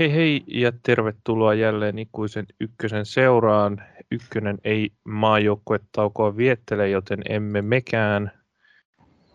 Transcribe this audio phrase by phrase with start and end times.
[0.00, 3.82] Hei hei ja tervetuloa jälleen ikuisen ykkösen seuraan.
[4.10, 8.32] Ykkönen ei maajoukkuetaukoa viettele, joten emme mekään.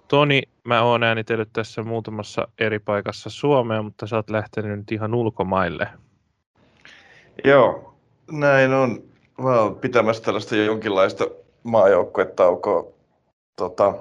[0.07, 5.13] Toni, mä oon äänitellyt tässä muutamassa eri paikassa Suomea, mutta sä oot lähtenyt nyt ihan
[5.13, 5.87] ulkomaille.
[7.43, 7.95] Joo,
[8.31, 9.03] näin on.
[9.41, 11.27] Mä oon pitämässä tällaista jonkinlaista
[11.63, 12.91] maajoukkuetaukoa
[13.55, 13.93] tota,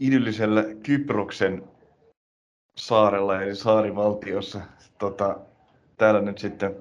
[0.00, 1.71] idyllisellä Kyproksen
[2.76, 4.60] saarella eli saarivaltiossa.
[4.98, 5.36] Tota,
[5.98, 6.76] täällä nyt sitten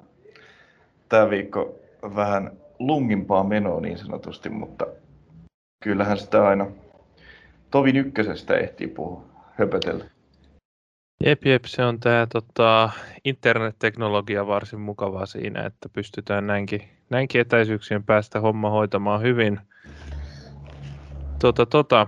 [1.10, 1.76] tämä viikko
[2.16, 4.88] vähän lungimpaa menoa niin sanotusti, mutta
[5.84, 6.68] kyllähän sitä aina
[7.72, 10.06] tovin ykkösestä ehtii puhua, höpötellä.
[11.26, 12.90] Jep, jep, se on tämä tota,
[13.26, 19.60] internetteknologia varsin mukavaa siinä, että pystytään näinkin, näinkin etäisyyksien päästä homma hoitamaan hyvin.
[21.40, 22.08] Tota, tota,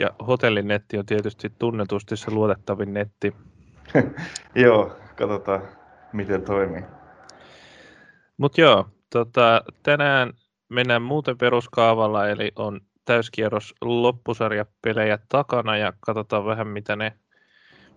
[0.00, 3.34] ja hotellinetti on tietysti tunnetusti se luotettavin netti.
[4.54, 5.62] joo, katsotaan
[6.12, 6.82] miten toimii.
[8.36, 10.32] Mutta joo, tota, tänään
[10.68, 17.12] mennään muuten peruskaavalla, eli on täyskierros loppusarjapelejä takana ja katsotaan vähän mitä ne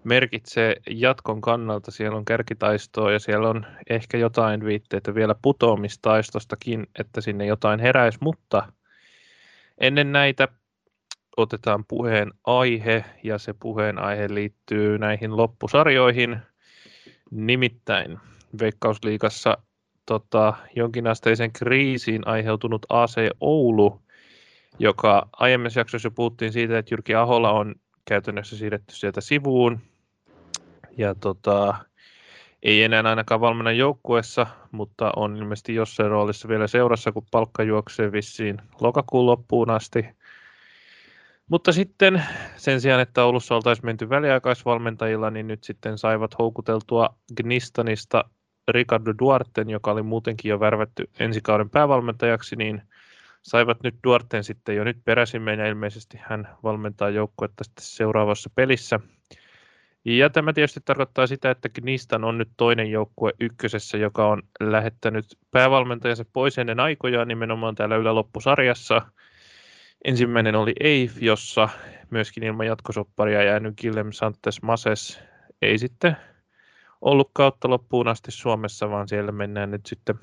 [0.03, 1.91] merkitsee jatkon kannalta.
[1.91, 8.17] Siellä on kärkitaistoa ja siellä on ehkä jotain viitteitä vielä putoamistaistostakin, että sinne jotain heräisi,
[8.22, 8.67] mutta
[9.78, 10.47] ennen näitä
[11.38, 16.38] otetaan puheen aihe, ja se puheen aihe liittyy näihin loppusarjoihin.
[17.31, 18.20] Nimittäin
[18.59, 19.58] Veikkausliigassa
[20.06, 24.02] tota, jonkinasteisen kriisiin aiheutunut AC Oulu,
[24.80, 27.75] joka aiemmassa jaksossa puhuttiin siitä, että Jyrki Ahola on
[28.06, 29.80] käytännössä siirretty sieltä sivuun.
[30.97, 31.75] Ja tota,
[32.64, 38.12] ei enää ainakaan valmennan joukkuessa, mutta on ilmeisesti jossain roolissa vielä seurassa, kun palkka juoksee
[38.12, 40.06] vissiin lokakuun loppuun asti.
[41.49, 42.23] Mutta sitten
[42.55, 48.23] sen sijaan, että Oulussa oltaisiin menty väliaikaisvalmentajilla, niin nyt sitten saivat houkuteltua Gnistanista
[48.67, 52.81] Ricardo Duarten, joka oli muutenkin jo värvätty ensi kauden päävalmentajaksi, niin
[53.41, 59.00] saivat nyt Duarten sitten jo nyt peräsimeen ja ilmeisesti hän valmentaa joukkuetta sitten seuraavassa pelissä.
[60.06, 65.25] Ja tämä tietysti tarkoittaa sitä, että Gnistan on nyt toinen joukkue ykkösessä, joka on lähettänyt
[65.51, 69.01] päävalmentajansa pois ennen aikojaan nimenomaan täällä yläloppusarjassa–
[70.06, 71.69] Ensimmäinen oli EIF, jossa
[72.09, 75.19] myöskin ilman jatkosopparia jäänyt Guillem Santes Mases
[75.62, 76.18] ei sitten
[77.02, 80.16] ollut kautta loppuun asti Suomessa, vaan siellä mennään nyt sitten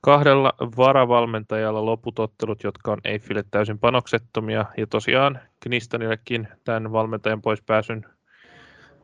[0.00, 4.64] kahdella varavalmentajalla loputottelut, jotka on Eiffille täysin panoksettomia.
[4.76, 8.06] Ja tosiaan Knistanillekin tämän valmentajan pois pääsyn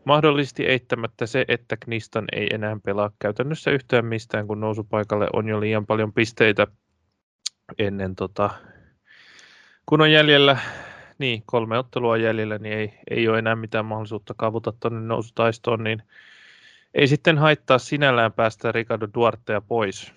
[0.05, 5.61] mahdollisesti eittämättä se, että Knistan ei enää pelaa käytännössä yhtään mistään, kun nousupaikalle on jo
[5.61, 6.67] liian paljon pisteitä
[7.79, 8.51] ennen tota,
[9.89, 10.59] kun on jäljellä,
[11.19, 16.03] niin kolme ottelua jäljellä, niin ei, ei ole enää mitään mahdollisuutta kavuta tuonne nousutaistoon, niin
[16.95, 20.13] ei sitten haittaa sinällään päästä Ricardo Duartea pois.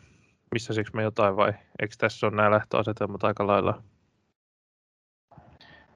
[0.51, 3.83] Missä siksi me jotain vai eikö tässä ole nämä lähtöasetelmat aika lailla?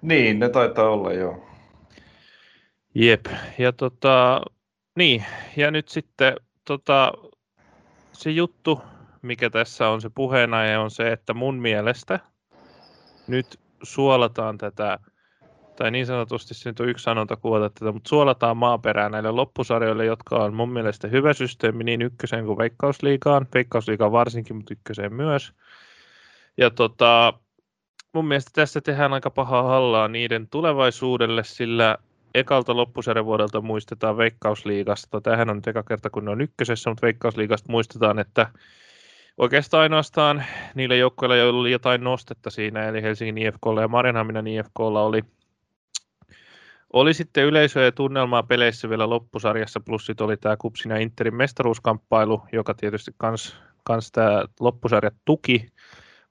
[0.02, 1.46] Niin, ne taitaa olla joo.
[2.94, 3.26] Jep,
[3.58, 4.42] ja tota,
[4.96, 5.26] niin,
[5.58, 7.12] ja nyt sitten tota,
[8.12, 8.82] se juttu,
[9.22, 12.20] mikä tässä on se puheenaihe, on se, että mun mielestä
[13.28, 15.00] nyt suolataan tätä,
[15.76, 20.06] tai niin sanotusti se nyt on yksi sanonta kuvata tätä, mutta suolataan maaperää näille loppusarjoille,
[20.06, 25.54] jotka on mun mielestä hyvä systeemi niin ykköseen kuin Veikkausliigaan, Veikkausliigaan varsinkin, mutta ykköseen myös.
[26.58, 27.34] Ja tota,
[28.14, 31.98] mun mielestä tässä tehdään aika pahaa hallaa niiden tulevaisuudelle, sillä
[32.34, 35.22] ekalta loppusarjavuodelta muistetaan Veikkausliigasta.
[35.22, 38.50] Tämähän on nyt eka kerta, kun ne on ykkösessä, mutta Veikkausliigasta muistetaan, että
[39.38, 40.44] oikeastaan ainoastaan
[40.76, 45.24] niille joukkoille, joilla oli jotain nostetta siinä, eli Helsingin IFKlla ja Marienhaminan IFKlla oli,
[46.94, 51.36] oli sitten yleisöä ja tunnelmaa peleissä vielä loppusarjassa, plus sitten oli tämä Kupsin ja Interin
[51.36, 55.68] mestaruuskamppailu, joka tietysti kans, kans tämä loppusarja tuki,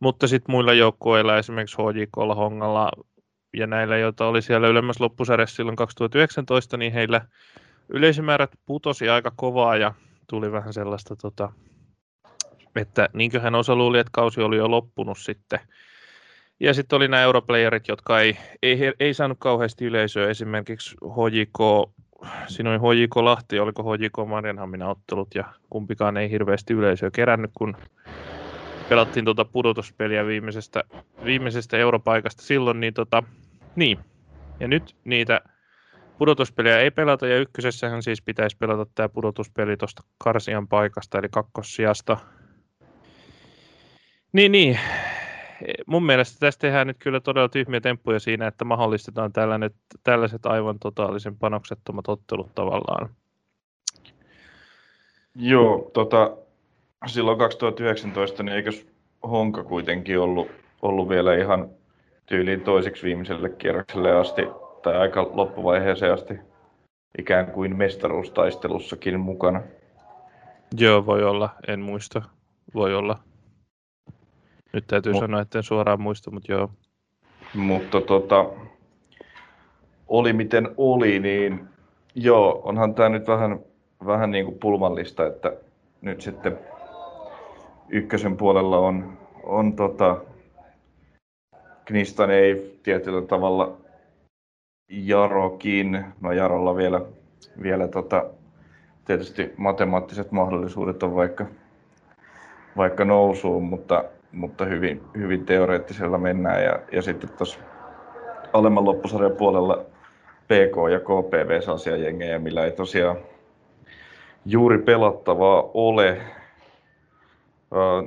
[0.01, 2.91] mutta sitten muilla joukkueilla, esimerkiksi HJKlla, Hongalla
[3.57, 7.21] ja näillä, joita oli siellä ylemmässä loppusarjassa silloin 2019, niin heillä
[7.89, 9.95] yleisömäärät putosi aika kovaa ja
[10.27, 11.53] tuli vähän sellaista tota,
[12.77, 15.61] että niinköhän osa luuli, että kausi oli jo loppunut sitten.
[16.61, 20.29] Ja sitten oli nämä europlayerit, jotka ei, ei, ei saanut kauheasti yleisöä.
[20.29, 21.91] Esimerkiksi HJK,
[22.47, 27.77] siinä oli HJK Lahti, oliko HJK Marianhamina ottelut, ja kumpikaan ei hirveästi yleisöä kerännyt, kun
[28.89, 30.85] pelattiin tuota pudotuspeliä viimeisestä,
[31.25, 33.23] viimeisestä europaikasta silloin, niin, tota,
[33.77, 33.99] niin.
[34.61, 35.41] Ja nyt niitä
[36.19, 42.17] pudotuspeliä ei pelata, ja ykkösessähän siis pitäisi pelata tämä pudotuspeli tuosta Karsian paikasta, eli kakkossijasta
[44.35, 44.79] niin, niin.
[45.87, 49.71] Mun mielestä tästä tehdään nyt kyllä todella tyhmiä temppuja siinä, että mahdollistetaan tällainen,
[50.03, 53.09] tällaiset aivan totaalisen panoksettomat ottelut tavallaan.
[55.35, 56.37] Joo, tota,
[57.07, 58.87] silloin 2019, niin eikös
[59.23, 60.49] Honka kuitenkin ollut,
[60.83, 61.71] ollut vielä ihan
[62.27, 64.43] tyyliin toiseksi viimeiselle kierrokselle asti,
[64.83, 66.35] tai aika loppuvaiheeseen asti
[67.19, 69.63] ikään kuin mestaruustaistelussakin mukana.
[70.79, 71.51] Joo, voi olla.
[71.69, 72.23] En muista.
[72.75, 73.19] Voi olla.
[74.75, 76.71] Nyt täytyy Mut, sanoa, että en suoraan muista, mutta joo.
[77.55, 78.47] Mutta tota,
[80.09, 81.69] oli miten oli, niin
[82.15, 83.59] joo, onhan tämä nyt vähän,
[84.07, 85.53] vähän niin kuin pulmallista, että
[86.01, 86.59] nyt sitten
[87.89, 90.17] ykkösen puolella on, on tota,
[91.85, 93.77] Knistan ei tietyllä tavalla
[94.89, 97.01] Jarokin, no Jarolla vielä,
[97.63, 98.25] vielä tota,
[99.05, 101.47] tietysti matemaattiset mahdollisuudet on vaikka,
[102.77, 106.65] vaikka nousuun, mutta, mutta hyvin, hyvin teoreettisella mennään.
[106.65, 107.59] Ja, ja sitten tuossa
[108.53, 109.85] alemman loppusarjan puolella
[110.45, 113.17] PK ja KPV sellaisia jengejä, millä ei tosiaan
[114.47, 116.21] juuri pelattavaa ole.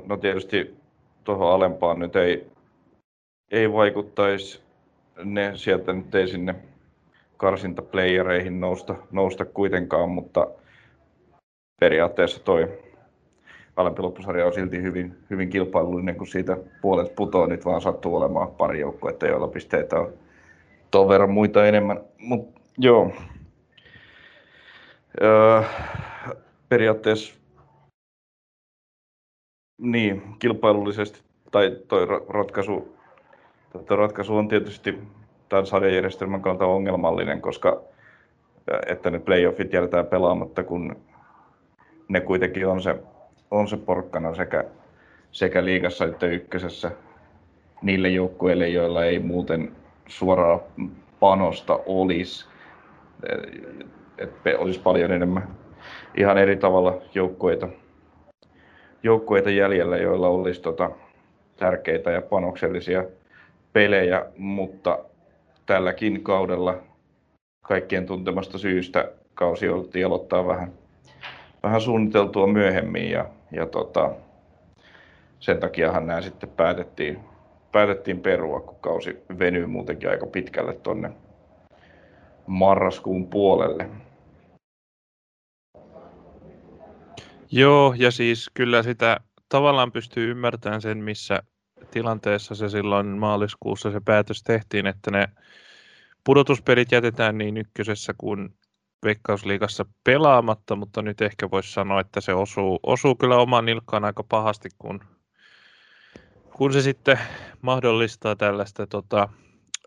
[0.06, 0.76] No tietysti
[1.24, 2.46] tuohon alempaan nyt ei,
[3.50, 4.62] ei vaikuttaisi
[5.24, 6.54] ne sieltä nyt ei sinne
[7.36, 10.48] karsintaplayereihin nousta, nousta kuitenkaan, mutta
[11.80, 12.87] periaatteessa toi
[13.78, 18.50] alempi loppusarja on silti hyvin, hyvin kilpailullinen, kun siitä puolet putoaa, nyt vaan sattuu olemaan
[18.50, 20.12] pari joukkuetta, joilla pisteitä on
[20.90, 22.00] tuon verran muita enemmän.
[22.18, 22.48] Mut,
[22.78, 23.12] joo.
[25.22, 25.62] Öö,
[26.68, 27.34] periaatteessa
[29.80, 31.20] niin, kilpailullisesti,
[31.50, 32.96] tai toi ratkaisu,
[33.86, 34.98] toi ratkaisu on tietysti
[35.48, 37.82] tämän sarjajärjestelmän kannalta ongelmallinen, koska
[38.86, 40.96] että ne playoffit jätetään pelaamatta, kun
[42.08, 42.94] ne kuitenkin on se,
[43.50, 44.64] on se porkkana sekä,
[45.32, 46.90] sekä liigassa että ykkösessä
[47.82, 49.72] niille joukkueille, joilla ei muuten
[50.06, 50.60] suoraa
[51.20, 52.46] panosta olisi.
[54.18, 55.48] Että olisi paljon enemmän
[56.16, 57.68] ihan eri tavalla joukkueita,
[59.02, 60.90] joukkueita jäljellä, joilla olisi tota,
[61.56, 63.04] tärkeitä ja panoksellisia
[63.72, 64.98] pelejä, mutta
[65.66, 66.78] tälläkin kaudella
[67.62, 70.72] kaikkien tuntemasta syystä kausi oltiin aloittaa vähän,
[71.62, 74.10] vähän suunniteltua myöhemmin ja, ja tota,
[75.40, 77.18] sen takiahan nämä sitten päätettiin,
[77.72, 81.10] päätettiin perua, kun kausi venyy muutenkin aika pitkälle tuonne
[82.46, 83.88] marraskuun puolelle.
[87.50, 91.42] Joo, ja siis kyllä sitä tavallaan pystyy ymmärtämään sen, missä
[91.90, 95.28] tilanteessa se silloin maaliskuussa se päätös tehtiin, että ne
[96.24, 98.54] pudotuspelit jätetään niin ykkösessä kuin
[99.04, 104.24] Veikkausliigassa pelaamatta, mutta nyt ehkä voisi sanoa, että se osuu, osuu kyllä omaan nilkkaan aika
[104.28, 105.00] pahasti, kun,
[106.56, 107.18] kun se sitten
[107.62, 109.28] mahdollistaa tällaista tota,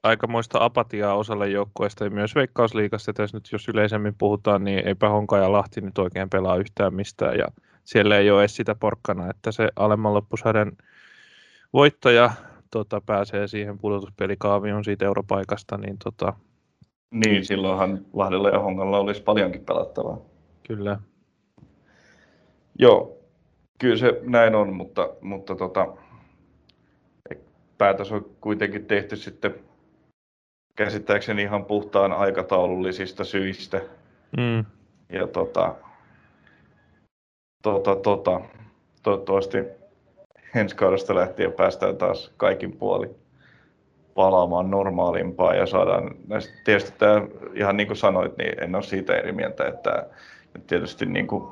[0.04, 5.38] aikamoista apatiaa osalle joukkoista ja myös Veikkausliigassa, tässä nyt jos yleisemmin puhutaan, niin eipä Honka
[5.38, 7.38] ja Lahti nyt oikein pelaa yhtään mistään.
[7.38, 7.48] Ja
[7.84, 10.72] siellä ei ole edes sitä porkkana, että se alemman loppusarjan
[11.74, 12.32] voittaja
[12.72, 16.34] tota, pääsee siihen pudotuspelikaavioon siitä europaikasta, niin tota...
[17.12, 20.18] Niin, silloinhan Lahdella ja Hongalla olisi paljonkin pelattavaa.
[20.68, 21.00] Kyllä.
[22.80, 23.18] Joo,
[23.80, 25.88] kyllä se näin on, mutta, mutta tota,
[27.78, 29.56] päätös on kuitenkin tehty sitten
[30.76, 33.82] käsittääkseni ihan puhtaan aikataulullisista syistä.
[34.38, 34.66] Mm.
[35.10, 35.76] Ja tota,
[37.64, 38.42] tota, tota,
[39.04, 39.58] toivottavasti
[40.56, 43.21] ensi kaudesta lähtien päästään taas kaikin puoli
[44.16, 46.16] palaamaan normaalimpaa ja saadaan
[46.64, 47.22] tietysti tämä,
[47.54, 50.08] ihan niin kuin sanoit, niin en ole siitä eri mieltä, että
[50.68, 51.44] tietysti niin kuin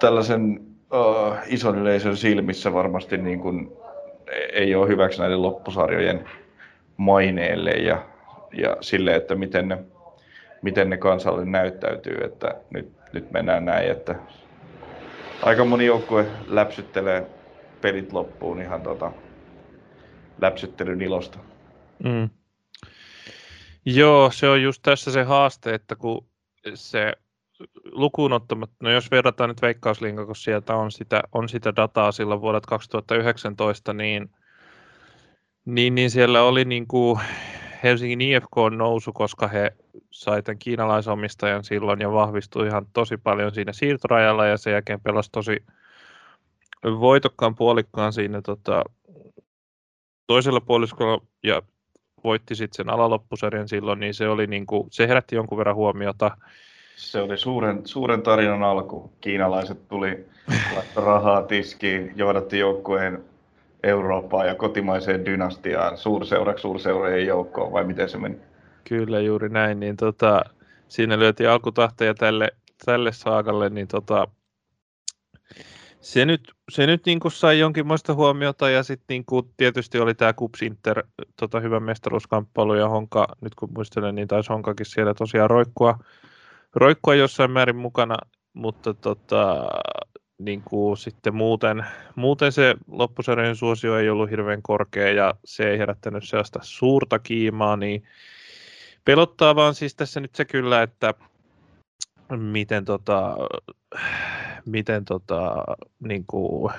[0.00, 0.60] tällaisen
[0.92, 3.72] uh, ison yleisön silmissä varmasti niin kuin
[4.52, 6.28] ei ole hyväksi näiden loppusarjojen
[6.96, 8.02] maineelle ja,
[8.52, 9.78] ja sille, että miten ne,
[10.62, 14.14] miten ne kansalle näyttäytyy, että nyt, nyt mennään näin, että
[15.42, 17.26] aika moni joukkue läpsyttelee
[17.80, 19.12] pelit loppuun ihan tota,
[20.40, 21.38] läpsyttelyn ilosta.
[22.04, 22.30] Mm.
[23.84, 26.26] Joo, se on just tässä se haaste, että kun
[26.74, 27.12] se
[27.92, 32.40] lukuun ottamatta, no jos verrataan nyt Veikkauslinka, kun sieltä on sitä, on sitä dataa silloin
[32.40, 34.30] vuodelta 2019, niin,
[35.64, 37.20] niin, niin siellä oli niin kuin
[37.82, 39.72] Helsingin IFK on nousu, koska he
[40.10, 45.30] sai tämän kiinalaisomistajan silloin ja vahvistui ihan tosi paljon siinä siirtorajalla ja sen jälkeen pelasi
[45.32, 45.64] tosi
[46.84, 48.84] voitokkaan puolikkaan siinä tota,
[50.26, 51.62] toisella puoliskolla ja
[52.24, 56.36] voitti sitten sen alaloppusarjan silloin, niin se, oli niinku, se herätti jonkun verran huomiota.
[56.96, 59.12] Se oli suuren, suuren tarinan alku.
[59.20, 60.26] Kiinalaiset tuli
[61.06, 63.24] rahaa tiskiin, johdatti joukkueen
[63.82, 68.36] Eurooppaan ja kotimaiseen dynastiaan, suurseuraksi suurseurojen joukkoon, vai miten se meni?
[68.88, 69.80] Kyllä, juuri näin.
[69.80, 70.44] Niin tota,
[70.88, 72.50] siinä lyötiin alkutahtoja tälle
[72.84, 74.28] tälle saagalle, niin tota,
[76.04, 80.14] se nyt, se nyt niin kuin sai jonkinlaista huomiota ja sitten niin kuin tietysti oli
[80.14, 81.02] tämä Kups Inter
[81.36, 85.98] tota, hyvä mestaruuskamppailu ja Honka, nyt kun muistelen, niin taisi Honkakin siellä tosiaan roikkua,
[86.74, 88.16] roikkua jossain määrin mukana,
[88.52, 89.66] mutta tota,
[90.38, 95.78] niin kuin sitten muuten, muuten se loppusarjan suosio ei ollut hirveän korkea ja se ei
[95.78, 98.02] herättänyt sellaista suurta kiimaa, niin
[99.04, 101.14] pelottaa vaan siis tässä nyt se kyllä, että
[102.36, 103.36] miten tota,
[104.66, 105.64] miten tota,
[106.00, 106.72] niin kuin,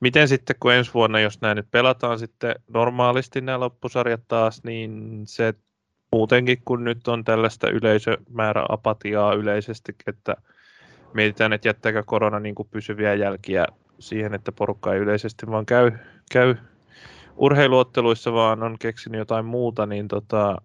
[0.00, 5.22] miten sitten kun ensi vuonna, jos nämä nyt pelataan sitten normaalisti nämä loppusarjat taas, niin
[5.26, 5.54] se
[6.12, 10.36] muutenkin kun nyt on tällaista yleisömääräapatiaa yleisesti, että
[11.14, 13.66] mietitään, että jättääkö korona niin kuin pysyviä jälkiä
[13.98, 15.92] siihen, että porukka ei yleisesti vaan käy,
[16.32, 16.54] käy
[17.36, 20.62] urheiluotteluissa, vaan on keksinyt jotain muuta, niin tota,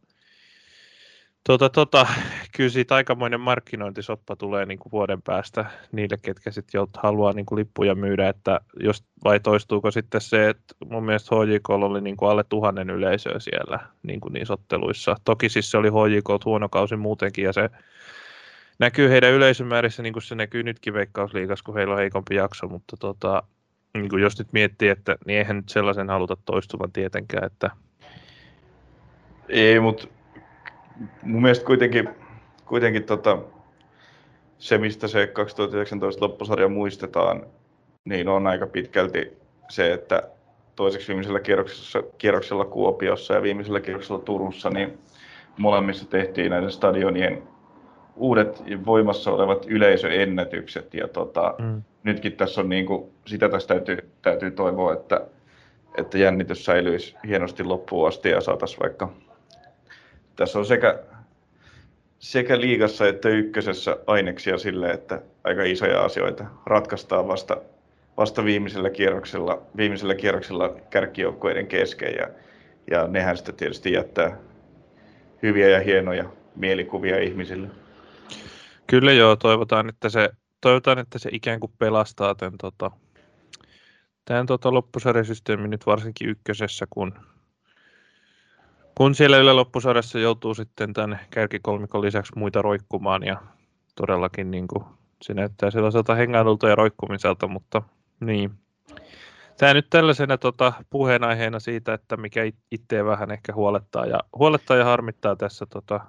[1.43, 2.07] tota, tota,
[2.55, 7.59] kyllä siitä aikamoinen markkinointisoppa tulee niin kuin vuoden päästä niille, ketkä sitten haluaa niin kuin
[7.59, 12.31] lippuja myydä, että jos, vai toistuuko sitten se, että mun mielestä HJK oli niin kuin
[12.31, 15.15] alle tuhannen yleisöä siellä niin kuin niissä otteluissa.
[15.25, 17.69] Toki siis se oli HJK huono kausi muutenkin ja se
[18.79, 22.97] näkyy heidän yleisömäärissä, niin kuin se näkyy nytkin Veikkausliigassa, kun heillä on heikompi jakso, mutta
[22.97, 23.43] tota,
[23.93, 27.71] niin kuin jos nyt miettii, että niin eihän nyt sellaisen haluta toistuvan tietenkään, että
[29.49, 30.07] ei, mutta
[31.23, 32.09] mun mielestä kuitenkin,
[32.65, 33.37] kuitenkin tota,
[34.57, 37.45] se, mistä se 2019 loppusarja muistetaan,
[38.05, 39.37] niin on aika pitkälti
[39.69, 40.23] se, että
[40.75, 44.99] toiseksi viimeisellä kierroksella, kierroksella Kuopiossa ja viimeisellä kierroksella Turussa, niin
[45.57, 47.43] molemmissa tehtiin näiden stadionien
[48.15, 50.93] uudet voimassa olevat yleisöennätykset.
[50.93, 51.81] Ja tota, mm.
[52.03, 55.27] nytkin tässä on niin kuin, sitä tässä täytyy, täytyy toivoa, että,
[55.97, 59.13] että jännitys säilyisi hienosti loppuun asti ja saataisiin vaikka
[60.41, 60.99] tässä on sekä,
[62.19, 67.57] sekä liigassa että ykkösessä aineksia sille, että aika isoja asioita ratkaistaan vasta,
[68.17, 72.27] vasta viimeisellä kierroksella, viimeisellä kierroksella kärkijoukkueiden kesken ja,
[72.91, 74.37] ja nehän sitten tietysti jättää
[75.43, 77.67] hyviä ja hienoja mielikuvia ihmisille.
[78.87, 80.29] Kyllä joo, toivotaan, että se,
[80.61, 82.91] toivotaan, että se ikään kuin pelastaa tämän, tota,
[84.25, 87.13] tämän tota loppusarjasysteemin nyt varsinkin ykkösessä, kun
[89.01, 93.41] kun siellä Yle loppusarjassa joutuu sitten tämän kärkikolmikon lisäksi muita roikkumaan ja
[93.95, 94.83] todellakin niin kuin,
[95.21, 97.81] se näyttää sellaiselta hengailulta ja roikkumiselta, mutta
[98.19, 98.51] niin.
[99.57, 102.41] Tämä nyt tällaisena tota, puheenaiheena siitä, että mikä
[102.71, 105.99] itseä vähän ehkä huolettaa ja, huolettaa ja harmittaa tässä tota,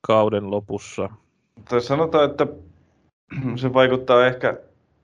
[0.00, 1.10] kauden lopussa.
[1.68, 2.46] Tai sanotaan, että
[3.56, 4.58] se vaikuttaa ehkä,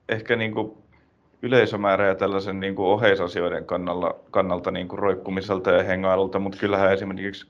[0.09, 0.77] ehkä niin kuin
[1.41, 6.93] yleisömäärä ja tällaisen niin kuin oheisasioiden kannalta, kannalta niin kuin roikkumiselta ja hengailulta, mutta kyllähän
[6.93, 7.47] esimerkiksi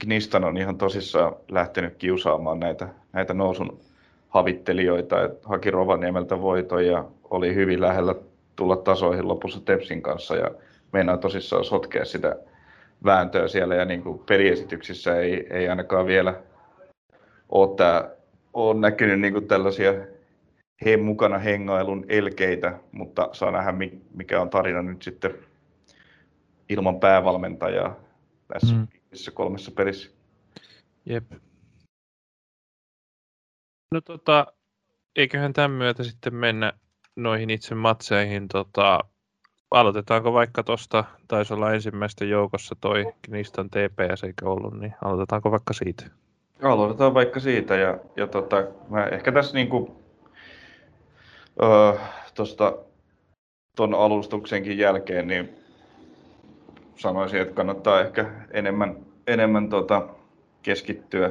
[0.00, 3.78] Gnistan on ihan tosissaan lähtenyt kiusaamaan näitä, näitä nousun
[4.28, 8.14] havittelijoita, että haki Rovaniemeltä voiton ja oli hyvin lähellä
[8.56, 10.50] tulla tasoihin lopussa Tepsin kanssa ja
[10.92, 12.36] meinaa tosissaan sotkea sitä
[13.04, 16.34] vääntöä siellä ja niin kuin peliesityksissä ei, ei ainakaan vielä
[17.48, 18.10] ole, tämä,
[18.52, 19.94] ole näkynyt niin kuin tällaisia
[20.84, 23.72] he mukana hengailun elkeitä, mutta saa nähdä
[24.14, 25.34] mikä on tarina nyt sitten
[26.68, 27.96] ilman päävalmentajaa
[28.48, 28.88] tässä mm.
[29.34, 30.10] kolmessa pelissä.
[31.06, 31.32] Jep.
[33.90, 34.46] No tota,
[35.16, 36.72] eiköhän tämän myötä sitten mennä
[37.16, 38.48] noihin itse matseihin.
[38.48, 39.00] Tota,
[39.70, 45.72] aloitetaanko vaikka tuosta, taisi olla ensimmäistä joukossa toi Knistan TPS eikä ollut, niin aloitetaanko vaikka
[45.72, 46.04] siitä?
[46.62, 48.56] Aloitetaan vaikka siitä ja, ja tota,
[48.88, 50.01] mä ehkä tässä niinku
[51.62, 51.92] öö,
[52.34, 52.76] tuosta
[53.76, 55.56] tuon alustuksenkin jälkeen, niin
[56.96, 60.08] sanoisin, että kannattaa ehkä enemmän, enemmän tota,
[60.62, 61.30] keskittyä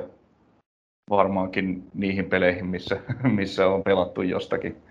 [1.10, 3.00] varmaankin niihin peleihin, missä,
[3.40, 4.82] missä on pelattu jostakin,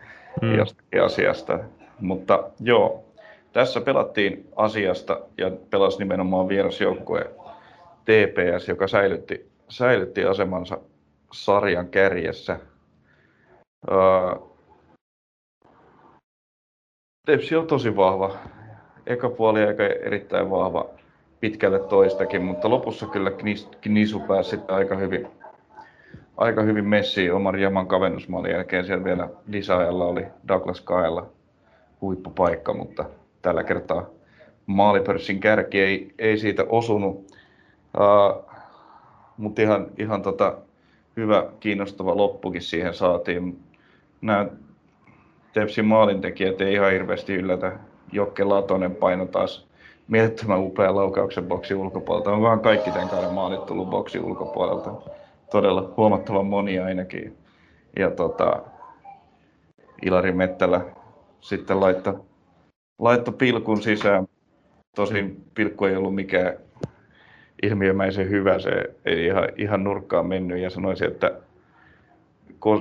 [0.40, 0.54] hmm.
[0.54, 1.58] jostakin asiasta.
[2.00, 3.04] Mutta joo,
[3.52, 7.30] tässä pelattiin asiasta ja pelasi nimenomaan vierasjoukkue
[8.04, 10.78] TPS, joka säilytti, säilytti asemansa
[11.32, 12.60] sarjan kärjessä.
[13.90, 14.49] Öö,
[17.30, 18.36] Tepsi on tosi vahva.
[19.06, 20.86] Eka puoli aika erittäin vahva
[21.40, 23.30] pitkälle toistakin, mutta lopussa kyllä
[23.80, 25.26] Knisu pääsi aika hyvin,
[26.36, 28.84] aika hyvin messiin oman Jaman kavennusmaalin jälkeen.
[28.84, 31.26] Siellä vielä lisäajalla oli Douglas Kaella
[32.00, 33.04] huippupaikka, mutta
[33.42, 34.06] tällä kertaa
[34.66, 37.16] maalipörssin kärki ei, ei siitä osunut.
[37.96, 38.44] Uh,
[39.36, 40.56] mutta ihan, ihan tota,
[41.16, 43.60] hyvä, kiinnostava loppukin siihen saatiin.
[44.20, 44.46] Nämä
[45.52, 47.72] Tepsin maalintekijät ei ihan hirveästi yllätä.
[48.12, 49.66] Jokke Latonen paino taas
[50.08, 52.32] mielettömän upean laukauksen boksi ulkopuolelta.
[52.32, 54.92] On vaan kaikki tämän kauden maalit tullut boksi ulkopuolelta.
[55.50, 57.36] todella huomattavan moni ainakin.
[57.98, 58.62] Ja tota,
[60.02, 60.80] Ilari Mettälä
[61.40, 62.20] sitten laittoi,
[62.98, 64.26] laitto pilkun sisään.
[64.96, 66.54] Tosin pilkku ei ollut mikään
[67.62, 68.70] ilmiömäisen hyvä, se
[69.04, 71.32] ei ihan, ihan nurkkaan mennyt ja sanoisin, että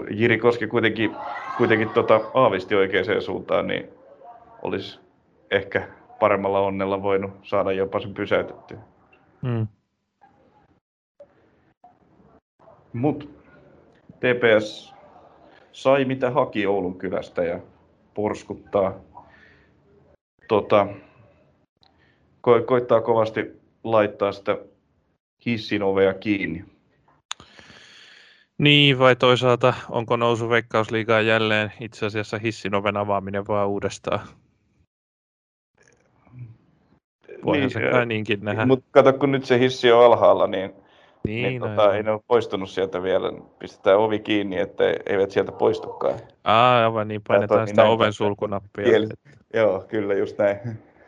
[0.09, 1.15] Jiri Koski kuitenkin,
[1.59, 3.89] kuitenkin tota, aavisti oikeaan suuntaan, niin
[4.61, 4.99] olisi
[5.51, 5.87] ehkä
[6.19, 8.77] paremmalla onnella voinut saada jopa sen pysäytettyä.
[9.41, 9.67] Mm.
[12.93, 13.25] Mutta
[14.19, 14.93] TPS
[15.71, 17.59] sai mitä haki Oulun kylästä ja
[18.13, 18.93] porskuttaa.
[20.47, 20.87] Tota,
[22.47, 24.57] ko- koittaa kovasti laittaa sitä
[25.45, 26.65] hissin ovea kiinni.
[28.59, 34.19] Niin, vai toisaalta onko nousu veikkausliigaa jälleen itse asiassa hissin oven avaaminen vaan uudestaan?
[37.45, 38.65] Voihan niin, se kai niinkin nähdä.
[38.65, 40.73] Mutta kato, kun nyt se hissi on alhaalla, niin,
[41.27, 43.31] niin, niin tota, ei ne ole poistunut sieltä vielä.
[43.59, 46.19] Pistetään ovi kiinni, että eivät sieltä poistukaan.
[46.43, 48.85] Aa, aivan niin, painetaan sitä näin oven sulkunappia.
[48.85, 49.07] Kieli.
[49.53, 50.57] Joo, kyllä, just näin.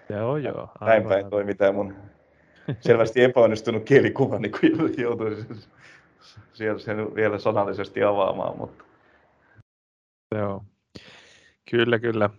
[0.09, 0.69] Joo, joo.
[0.79, 1.95] Aivan, näin päin tämä mun
[2.79, 5.57] selvästi epäonnistunut kielikuva, niin kun joutuisin
[6.53, 8.57] siellä sen vielä sanallisesti avaamaan.
[8.57, 8.83] Mutta...
[10.35, 10.63] Joo,
[11.71, 12.29] kyllä, kyllä.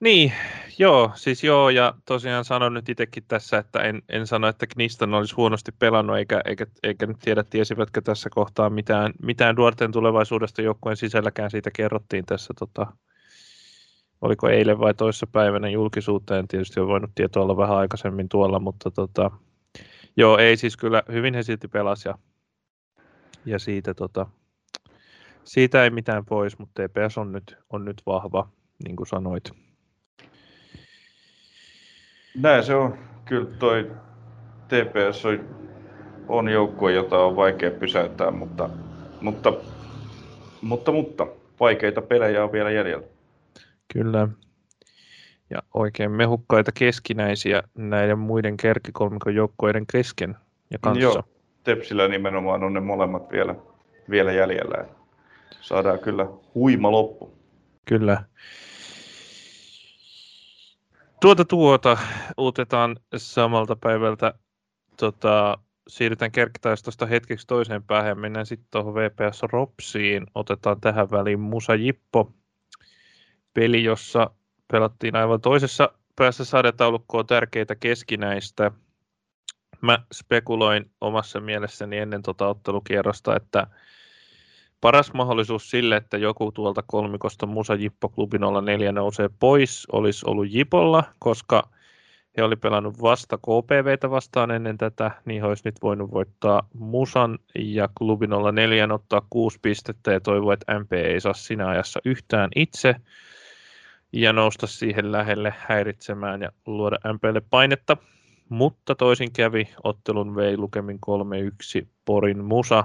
[0.00, 0.32] Niin,
[0.78, 5.14] joo, siis joo, ja tosiaan sanon nyt itsekin tässä, että en, en sano, että Kniston
[5.14, 10.62] olisi huonosti pelannut, eikä, eikä, eikä nyt tiedä, tiesivätkö tässä kohtaa mitään, mitään nuorten tulevaisuudesta
[10.62, 12.86] joukkueen sisälläkään siitä kerrottiin tässä, tota,
[14.20, 18.90] oliko eilen vai toissa päivänä julkisuuteen, tietysti on voinut tietoa olla vähän aikaisemmin tuolla, mutta
[18.90, 19.30] tota,
[20.16, 22.18] joo, ei siis kyllä, hyvin he silti pelasi, ja,
[23.44, 24.26] ja siitä, tota,
[25.44, 28.48] siitä ei mitään pois, mutta TPS on nyt, on nyt vahva,
[28.84, 29.50] niin kuin sanoit.
[32.36, 32.98] Näin se on.
[33.24, 33.90] Kyllä toi
[34.68, 35.44] TPS on,
[36.28, 38.70] on joukkue, jota on vaikea pysäyttää, mutta,
[39.20, 39.52] mutta,
[40.62, 41.26] mutta, mutta
[41.60, 43.06] vaikeita pelejä on vielä jäljellä.
[43.92, 44.28] Kyllä.
[45.50, 50.36] Ja oikein mehukkaita keskinäisiä näiden muiden kärkikolmikon joukkueiden kesken
[50.70, 51.02] ja kanssa.
[51.02, 51.22] Joo,
[51.64, 53.54] Tepsillä nimenomaan on ne molemmat vielä,
[54.10, 54.84] vielä jäljellä.
[55.60, 57.38] Saadaan kyllä huima loppu.
[57.84, 58.24] Kyllä.
[61.20, 61.98] Tuota tuota
[62.36, 64.34] uutetaan samalta päivältä.
[64.96, 65.58] Tota,
[65.88, 70.26] siirrytään kerkkitaistosta hetkeksi toiseen päähän ja mennään sitten tuohon VPS Ropsiin.
[70.34, 72.32] Otetaan tähän väliin Musa Jippo.
[73.54, 74.30] Peli, jossa
[74.72, 78.70] pelattiin aivan toisessa päässä sarjataulukkoa tärkeitä keskinäistä.
[79.80, 83.66] Mä spekuloin omassa mielessäni ennen tota ottelukierrosta, että
[84.80, 90.50] paras mahdollisuus sille, että joku tuolta kolmikosta Musa Jippo Klubi 04 nousee pois, olisi ollut
[90.50, 91.68] Jipolla, koska
[92.36, 97.38] he oli pelannut vasta KPVtä vastaan ennen tätä, niin he olisi nyt voinut voittaa Musan
[97.54, 102.50] ja Klubi 04 ottaa kuusi pistettä ja toivoa, että MP ei saa siinä ajassa yhtään
[102.56, 102.94] itse
[104.12, 107.96] ja nousta siihen lähelle häiritsemään ja luoda MPlle painetta.
[108.48, 110.98] Mutta toisin kävi, ottelun vei lukemin
[111.82, 112.84] 3-1 Porin Musa,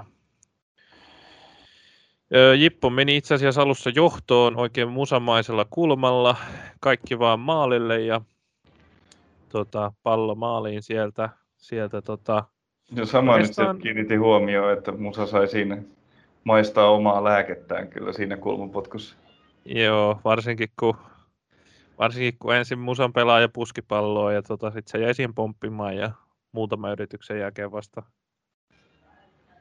[2.58, 6.36] Jippo meni itse asiassa alussa johtoon oikein musamaisella kulmalla,
[6.80, 8.20] kaikki vaan maalille ja
[9.48, 11.28] tota, pallo maaliin sieltä.
[11.56, 12.44] sieltä tota,
[12.94, 13.76] ja sama oikeastaan...
[13.76, 15.82] nyt kiinnitti huomioon, että Musa sai siinä
[16.44, 19.16] maistaa omaa lääkettään kyllä siinä kulmapotkussa.
[19.64, 20.96] Joo, varsinkin kun,
[21.98, 26.10] varsinkin kun ensin Musan pelaaja puski palloa ja tota, sitten se jäi siihen pomppimaan ja
[26.52, 28.02] muutama yrityksen jälkeen vasta,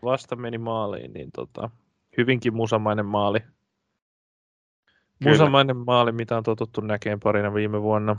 [0.04, 1.70] vasta meni maaliin, niin tota,
[2.18, 3.40] hyvinkin musamainen maali.
[3.40, 5.32] Kyllä.
[5.32, 8.16] Musamainen maali, mitä on totuttu näkemään parina viime vuonna.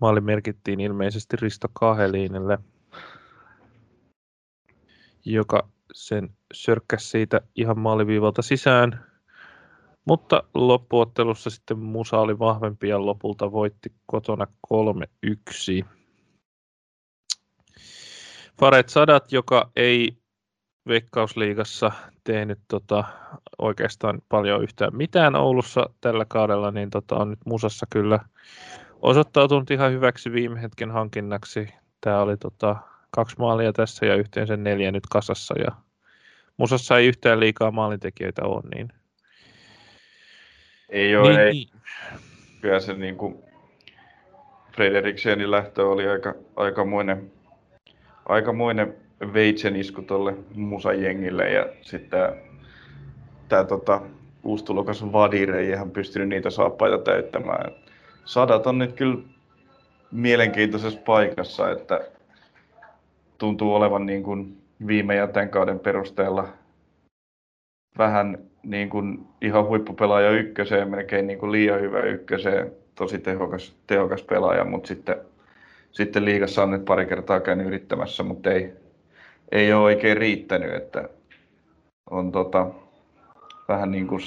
[0.00, 2.58] Maali merkittiin ilmeisesti Risto Kaheliinille,
[5.24, 9.15] joka sen sörkkäsi siitä ihan maaliviivalta sisään.
[10.06, 15.86] Mutta loppuottelussa sitten Musa oli vahvempi ja lopulta voitti kotona 3-1.
[18.60, 20.16] Faret Sadat, joka ei
[20.88, 21.92] Veikkausliigassa
[22.24, 23.04] tehnyt tota,
[23.58, 28.20] oikeastaan paljon yhtään mitään Oulussa tällä kaudella, niin tota, on nyt Musassa kyllä
[29.02, 31.68] osoittautunut ihan hyväksi viime hetken hankinnaksi.
[32.00, 32.76] Tämä oli tota,
[33.10, 35.72] kaksi maalia tässä ja yhteensä neljä nyt kasassa ja
[36.56, 38.92] Musassa ei yhtään liikaa maalintekijöitä ole, niin...
[40.88, 41.52] Ei ole, niin, ei.
[41.52, 41.68] Niin.
[42.60, 43.38] Kyllä se niin kuin
[44.72, 47.32] Frederiksenin lähtö oli aika, aikamoinen,
[48.26, 48.94] aikamoinen
[49.32, 52.20] veitsen isku tuolle musajengille ja sitten
[53.48, 54.02] tämä tota,
[54.44, 57.72] uusi tulokas Vadire ei ihan pystynyt niitä saappaita täyttämään.
[58.24, 59.18] Sadat on nyt kyllä
[60.12, 62.00] mielenkiintoisessa paikassa, että
[63.38, 66.48] tuntuu olevan niin kuin viime ja tämän kauden perusteella
[67.98, 74.22] vähän niin kuin ihan huippupelaaja ykköseen, melkein niin kuin liian hyvä ykköseen, tosi tehokas, tehokas
[74.22, 75.16] pelaaja, mutta sitten,
[75.92, 78.72] sitten liigassa on nyt pari kertaa käynyt yrittämässä, mutta ei,
[79.52, 81.08] ei ole oikein riittänyt, että
[82.10, 82.66] on tota,
[83.68, 84.20] vähän niin kuin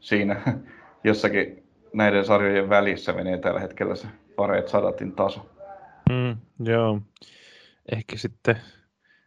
[0.00, 0.40] siinä
[1.04, 4.06] jossakin näiden sarjojen välissä menee tällä hetkellä se
[4.36, 5.50] pareet sadatin taso.
[6.10, 7.00] Mm, joo,
[7.92, 8.56] ehkä sitten,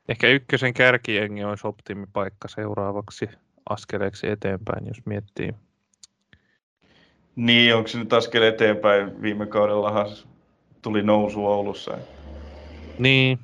[0.10, 3.30] ehkä ykkösen kärkiengi olisi optimipaikka seuraavaksi
[3.70, 5.54] askeleeksi eteenpäin, jos miettii.
[7.36, 9.22] Niin, onko se nyt askel eteenpäin?
[9.22, 10.08] Viime kaudellahan
[10.82, 11.98] tuli nousu Oulussa.
[13.00, 13.40] Niin,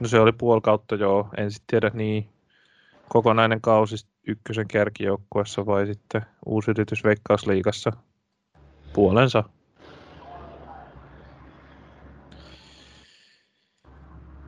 [0.00, 2.28] no se oli puoli kautta joo, en sitten tiedä niin
[3.08, 7.92] kokonainen kausi ykkösen kärkijoukkuessa vai sitten uusi yritys Veikkausliigassa
[8.92, 9.44] puolensa.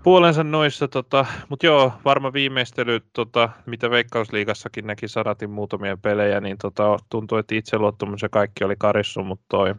[0.03, 6.59] Puolensa noissa, tota, mutta joo, varma viimeistely, tota, mitä Veikkausliigassakin näki Saratin muutamia pelejä, niin
[6.59, 9.75] tota, tuntuu, että itseluottamus ja kaikki oli karissu, mutta toi,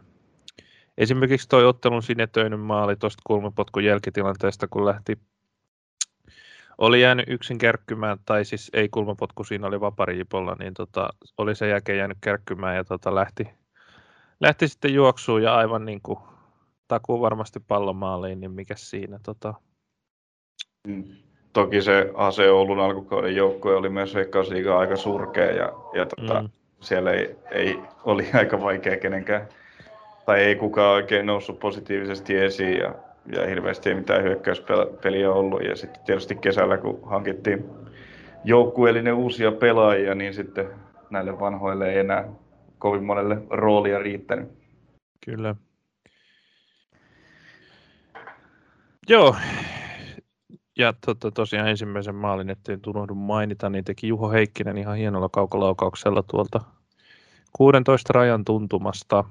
[0.98, 5.18] esimerkiksi toi ottelun sinetöinen maali tuosta kulmapotkun jälkitilanteesta, kun lähti
[6.78, 11.68] oli jäänyt yksin kärkkymään, tai siis ei kulmapotku, siinä oli vapariipolla, niin tota, oli sen
[11.70, 13.50] jälkeen jäänyt kärkkymään ja tota, lähti,
[14.40, 16.18] lähti sitten juoksuun ja aivan niin kuin
[16.88, 19.18] takuu varmasti pallomaaliin, niin mikä siinä.
[19.22, 19.54] Tota...
[20.86, 21.04] Mm.
[21.52, 26.48] Toki se Ase Oulun alkukauden joukkue oli myös Veikkausliiga aika surkea ja, ja tota, mm.
[26.80, 29.48] siellä ei, ei, oli aika vaikea kenenkään,
[30.26, 32.94] tai ei kukaan oikein noussut positiivisesti esiin ja
[33.26, 35.62] ja hirveästi ei mitään hyökkäyspeliä ollut.
[35.62, 37.64] Ja sitten tietysti kesällä, kun hankittiin
[38.44, 40.68] joukkueellinen uusia pelaajia, niin sitten
[41.10, 42.28] näille vanhoille ei enää
[42.78, 44.48] kovin monelle roolia riittänyt.
[45.24, 45.54] Kyllä.
[49.08, 49.36] Joo,
[50.80, 56.22] ja tota, tosiaan ensimmäisen maalin, ettei tunohdu mainita, niin teki Juho Heikkinen ihan hienolla kaukolaukauksella
[56.22, 56.60] tuolta
[57.52, 59.24] 16 rajan tuntumasta.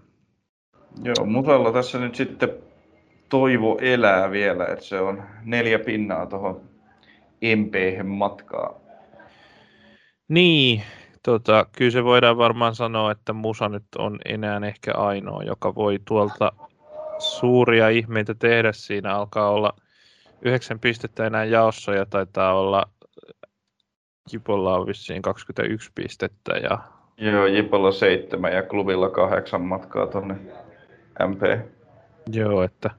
[1.04, 2.50] Joo, Musalla tässä nyt sitten
[3.30, 6.62] toivo elää vielä, että se on neljä pinnaa tuohon
[7.56, 8.74] mp matkaa.
[10.28, 10.84] Niin,
[11.24, 16.00] tota, kyllä se voidaan varmaan sanoa, että Musa nyt on enää ehkä ainoa, joka voi
[16.06, 16.52] tuolta
[17.20, 18.72] suuria ihmeitä tehdä.
[18.72, 19.74] Siinä alkaa olla
[20.41, 22.89] yhdeksän pistettä enää jaossa ja taitaa olla
[24.34, 26.54] Jipolla on vissiin 21 pistettä.
[26.54, 26.80] Ja...
[27.17, 30.36] Joo, Jipolla seitsemän ja klubilla kahdeksan matkaa tuonne
[31.28, 31.41] MP.
[32.34, 32.89] Joo, että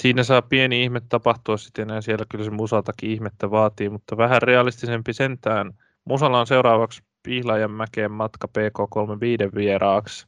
[0.00, 4.42] siinä saa pieni ihme tapahtua sitten ja siellä kyllä se Musaltakin ihmettä vaatii, mutta vähän
[4.42, 5.72] realistisempi sentään.
[6.04, 10.26] Musalla on seuraavaksi Pihlajan mäkeen matka PK35 vieraaksi.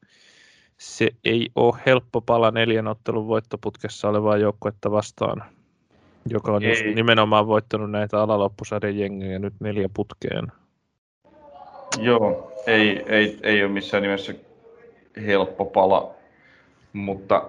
[0.79, 5.43] Se ei ole helppo pala neljän ottelun voittoputkessa olevaa joukkuetta vastaan,
[6.29, 10.47] joka on just nimenomaan voittanut näitä alaloppusarjan jengejä nyt neljä putkeen.
[11.99, 14.35] Joo, ei, ei, ei ole missään nimessä
[15.27, 16.15] helppo pala,
[16.93, 17.43] mutta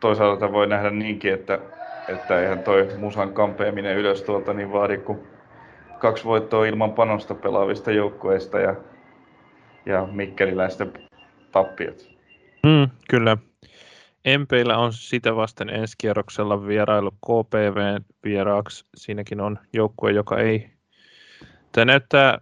[0.00, 1.58] toisaalta voi nähdä niinkin, että,
[2.08, 5.18] että eihän toi musan kampeaminen ylös tuolta niin vaadi kuin
[5.98, 8.74] kaksi voittoa ilman panosta pelaavista joukkueista ja,
[9.86, 10.92] ja mikkeliläisten
[11.52, 12.10] tappiot.
[12.66, 13.36] Mm, kyllä.
[14.38, 18.84] MPillä on sitä vasten ensi kierroksella vierailu KPV vieraaksi.
[18.96, 20.70] Siinäkin on joukkue, joka ei...
[21.72, 22.38] Tämä näyttää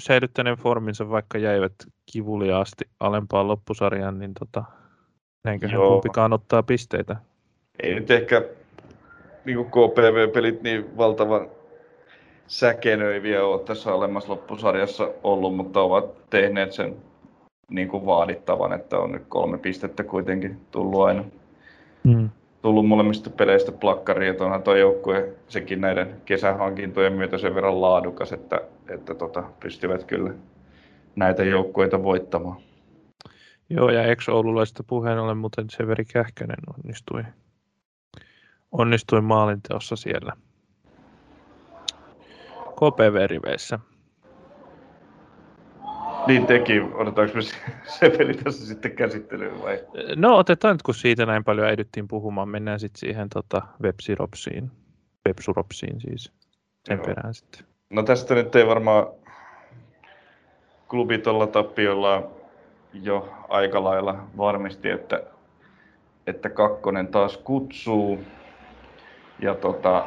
[0.00, 1.74] säilyttäneen forminsa, vaikka jäivät
[2.12, 4.64] kivuliaasti alempaan loppusarjaan, niin tota,
[5.44, 5.90] Näinköhän Joo.
[5.90, 7.16] kumpikaan ottaa pisteitä.
[7.82, 8.42] Ei nyt ehkä
[9.44, 11.48] niin KPV-pelit niin valtavan
[12.46, 16.96] säkenöiviä ole tässä alemmassa loppusarjassa ollut, mutta ovat tehneet sen
[17.70, 21.24] niin kuin vaadittavan, että on nyt kolme pistettä kuitenkin tullut aina.
[22.04, 22.30] Mm.
[22.62, 28.32] Tullut molemmista peleistä plakkariin, että onhan tuo joukkue sekin näiden kesähankintojen myötä sen verran laadukas,
[28.32, 30.34] että, että tota, pystyvät kyllä
[31.16, 32.56] näitä joukkueita voittamaan.
[33.70, 37.22] Joo, ja ex-oululaisista puheen ollen muuten Severi Kähkönen onnistui,
[38.72, 40.32] onnistui maalinteossa siellä
[42.74, 43.78] KPV-riveissä.
[46.26, 46.80] Niin teki.
[46.80, 47.42] Otetaanko me
[47.98, 49.80] se peli tässä sitten käsittelyyn vai?
[50.16, 52.48] No otetaan nyt, kun siitä näin paljon edyttiin puhumaan.
[52.48, 54.70] Mennään sitten siihen tota, websiropsiin.
[55.28, 56.32] Websuropsiin siis.
[56.84, 57.04] Sen Joo.
[57.06, 57.66] perään sitten.
[57.90, 59.06] No tästä nyt ei varmaan
[60.88, 62.30] klubi tuolla tappiolla
[62.92, 65.22] jo aika lailla varmisti, että,
[66.26, 68.20] että kakkonen taas kutsuu.
[69.38, 70.06] Ja tota,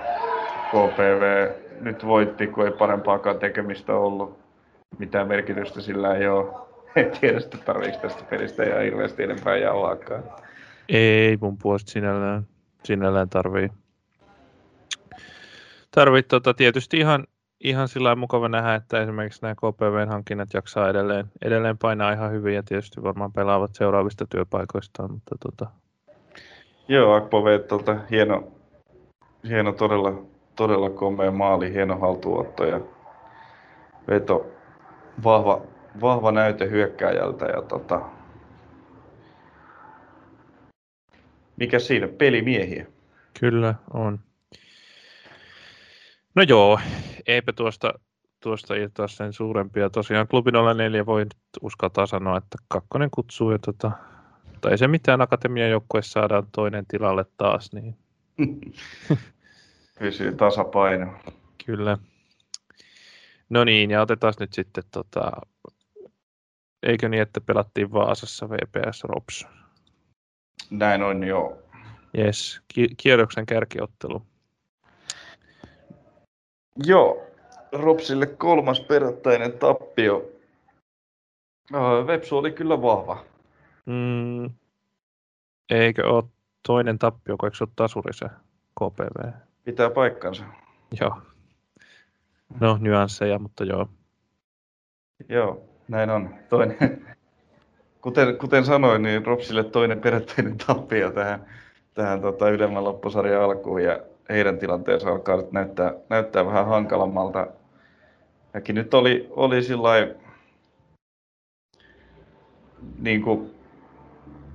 [0.68, 1.50] KPV
[1.82, 4.47] nyt voitti, kun ei parempaakaan tekemistä ollut.
[5.00, 6.54] Mitään merkitystä sillä ei ole.
[6.95, 10.23] En tiedä, että tarviiko tästä pelistä ja hirveästi enempää jauhaakaan.
[10.89, 12.47] Ei mun puolesta sinällään,
[12.84, 13.69] sinällään tarvii.
[15.91, 17.23] Tarvii tota, tietysti ihan
[17.60, 22.56] ihan sillä mukava nähdä, että esimerkiksi nämä KPVn hankinnat jaksaa edelleen, edelleen painaa ihan hyvin
[22.56, 25.71] ja tietysti varmaan pelaavat seuraavista työpaikoistaan, mutta tota...
[26.88, 28.43] Joo, Akpove, tuolta hieno,
[29.47, 30.13] hieno todella,
[30.56, 32.80] todella komea maali, hieno haltuotto ja
[34.08, 34.45] veto,
[35.24, 35.62] vahva,
[36.02, 38.02] vahva näyte hyökkääjältä ja tota,
[41.58, 42.86] mikä siinä, pelimiehiä.
[43.40, 44.20] Kyllä on.
[46.36, 46.80] No joo,
[47.28, 47.94] eipä tuosta,
[48.44, 49.90] tuosta irtoa sen suurempia.
[49.90, 53.92] Tosiaan klubin 04 voi nyt uskaltaa sanoa, että kakkonen kutsuu ja tota,
[54.62, 57.74] tai ei se mitään akatemian joukkue saadaan toinen tilalle taas.
[57.74, 57.98] Niin.
[60.00, 61.14] Pysyy tasapaino.
[61.66, 61.98] Kyllä.
[63.50, 65.32] No niin, ja otetaan nyt sitten, tota,
[66.84, 69.48] eikö niin, että pelattiin Vaasassa VPS Rops?
[70.70, 71.58] Näin on jo.
[72.18, 74.22] Yes, ki- kierroksen kärkiottelu.
[76.86, 77.24] Joo,
[77.72, 80.32] Ropsille kolmas perättäinen tappio.
[82.08, 83.26] Vepsu oli kyllä vahva.
[83.86, 84.50] Mm,
[85.70, 86.24] eikö ole
[86.68, 88.26] toinen tappio, kun eikö se ole tasuri se
[88.80, 89.32] KPV?
[89.64, 90.44] Pitää paikkansa.
[91.02, 91.22] Joo.
[92.60, 93.88] No, nyansseja, mutta joo.
[95.30, 96.36] Joo, näin on.
[96.50, 96.78] Toinen,
[98.02, 101.46] kuten, kuten sanoin, niin Ropsille toinen perättäinen tappio tähän,
[101.93, 103.84] tähän tota, ylemmän loppusarjan alkuun.
[103.84, 107.48] Ja heidän tilanteensa alkaa nyt näyttää, näyttää vähän hankalammalta.
[108.54, 109.89] Mäkin nyt oli, oli sillä
[113.00, 113.52] niin kuin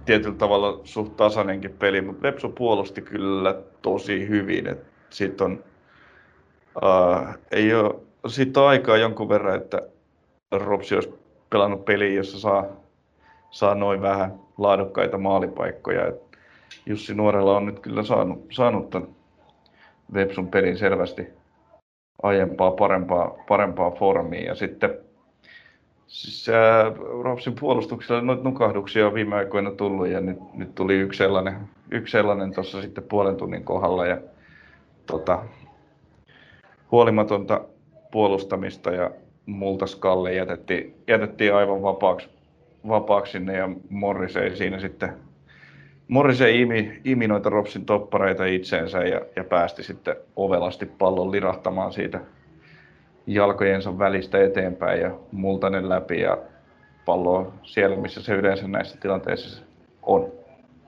[0.04, 4.66] tietyllä tavalla suht tasainenkin peli, mutta Vepsu puolusti kyllä tosi hyvin.
[4.66, 5.64] Et siitä on,
[6.76, 7.94] uh, ei ole,
[8.26, 9.82] siitä aikaa jonkun verran, että
[10.52, 11.14] Ropsi olisi
[11.50, 12.64] pelannut peliä, jossa saa,
[13.50, 16.06] saa noin vähän laadukkaita maalipaikkoja.
[16.06, 16.22] Et
[16.86, 19.08] Jussi Nuorella on nyt kyllä saanut, saanut ton
[20.14, 21.26] Vepsun pelin selvästi
[22.22, 24.44] aiempaa parempaa, parempaa formia.
[24.44, 24.98] Ja sitten
[26.06, 31.18] siis, ää, Ropsin puolustuksella noita nukahduksia on viime aikoina tullut ja nyt, nyt tuli yksi
[31.18, 34.06] sellainen, yksi sellainen tuossa sitten puolen tunnin kohdalla.
[34.06, 34.18] Ja,
[35.06, 35.44] tota,
[36.92, 37.64] huolimatonta
[38.10, 39.10] puolustamista ja
[39.46, 42.28] multa skalle jätettiin, jätettiin aivan vapaaksi,
[42.88, 45.12] vapaaksi sinne ja Morris ei siinä sitten
[46.08, 52.20] Morrisen imi, imi noita Ropsin toppareita itseensä ja, ja päästi sitten ovelasti pallon lirahtamaan siitä
[53.26, 56.38] jalkojensa välistä eteenpäin ja multanen läpi ja
[57.04, 59.64] pallo siellä, missä se yleensä näissä tilanteissa
[60.02, 60.32] on.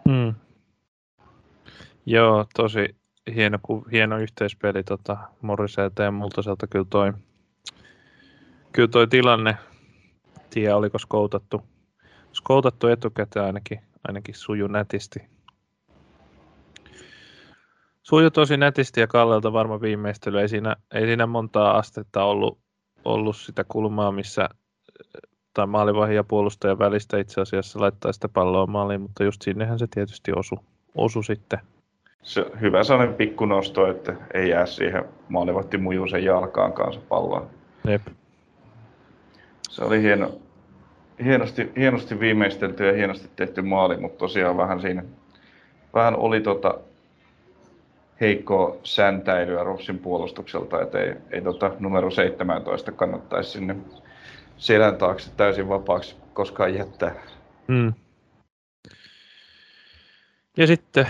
[0.08, 0.34] Hmm.
[2.06, 2.94] Joo, tosi
[3.34, 3.58] hieno,
[3.92, 7.12] hieno yhteispeli tota, Morriselta ja Multaselta kyllä toi,
[8.72, 9.56] kyllä toi tilanne,
[10.50, 11.62] tiedä oliko skoutattu,
[12.32, 15.20] skoutattu etukäteen ainakin ainakin suju nätisti.
[18.02, 20.40] Suju tosi nätisti ja Kallelta varma viimeistely.
[20.40, 22.58] Ei siinä, ei siinä montaa astetta ollut,
[23.04, 24.48] ollut sitä kulmaa, missä
[25.54, 29.86] tai maalivahin ja puolustajan välistä itse asiassa laittaa sitä palloa maaliin, mutta just sinnehän se
[29.86, 30.58] tietysti osu,
[30.94, 31.58] osu sitten.
[32.24, 37.46] Se, hyvä sellainen pikku nosto, että ei jää siihen maalivahti mujuisen jalkaan kanssa palloa.
[37.88, 38.02] Jep.
[39.70, 40.32] Se oli hieno,
[41.24, 45.04] hienosti, hienosti viimeistelty ja hienosti tehty maali, mutta tosiaan vähän siinä
[45.94, 46.78] vähän oli tota
[48.20, 53.76] heikkoa säntäilyä Rossin puolustukselta, että ei, ei tota numero 17 kannattaisi sinne
[54.56, 57.14] selän taakse täysin vapaaksi koskaan jättää.
[57.68, 57.92] Mm.
[60.56, 61.06] Ja sitten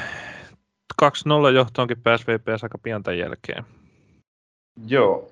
[1.51, 3.65] 2-0 johtoonkin pääsi VPS aika pian tämän jälkeen.
[4.87, 5.29] Joo.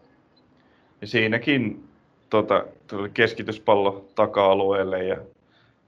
[1.00, 1.88] Ja siinäkin
[2.30, 5.16] tota, tuli keskityspallo taka-alueelle ja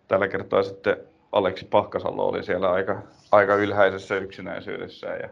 [0.08, 0.96] tällä kertaa sitten
[1.32, 5.28] Aleksi Pahkasalo oli siellä aika, aika ylhäisessä yksinäisyydessä ja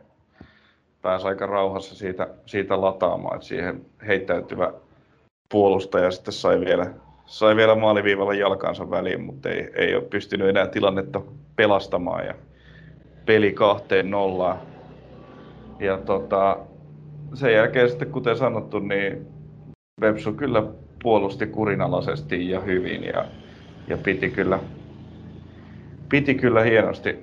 [1.03, 4.73] pääsi aika rauhassa siitä, siitä lataamaan, että siihen heittäytyvä
[5.49, 6.91] puolustaja sitten sai vielä,
[7.27, 11.21] sai vielä maaliviivalla jalkansa väliin, mutta ei, ei ole pystynyt enää tilannetta
[11.57, 12.35] pelastamaan ja
[13.27, 14.59] peli kahteen nollaan.
[15.81, 16.59] Ja tota,
[17.35, 19.27] sen jälkeen sitten, kuten sanottu, niin
[20.01, 20.63] Vepsu kyllä
[21.03, 23.25] puolusti kurinalaisesti ja hyvin ja,
[23.89, 24.59] ja piti, kyllä,
[26.09, 27.19] piti kyllä hienosti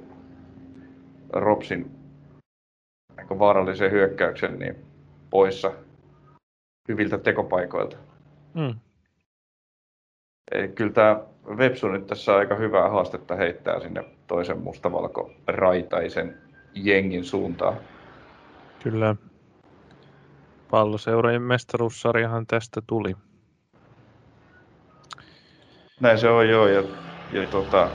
[1.33, 1.91] Ropsin
[3.17, 4.75] aika vaarallisen hyökkäyksen niin
[5.29, 5.71] poissa
[6.87, 7.97] hyviltä tekopaikoilta.
[8.53, 8.75] Mm.
[10.51, 11.19] Eli kyllä tämä
[11.57, 16.37] Vepsu nyt tässä aika hyvää haastetta heittää sinne toisen mustavalko raitaisen
[16.73, 17.77] jengin suuntaan.
[18.83, 19.15] Kyllä.
[20.71, 23.15] Palloseurojen mestaruussarjahan tästä tuli.
[25.99, 26.83] Näin se on joo, ja,
[27.31, 27.89] ja tota,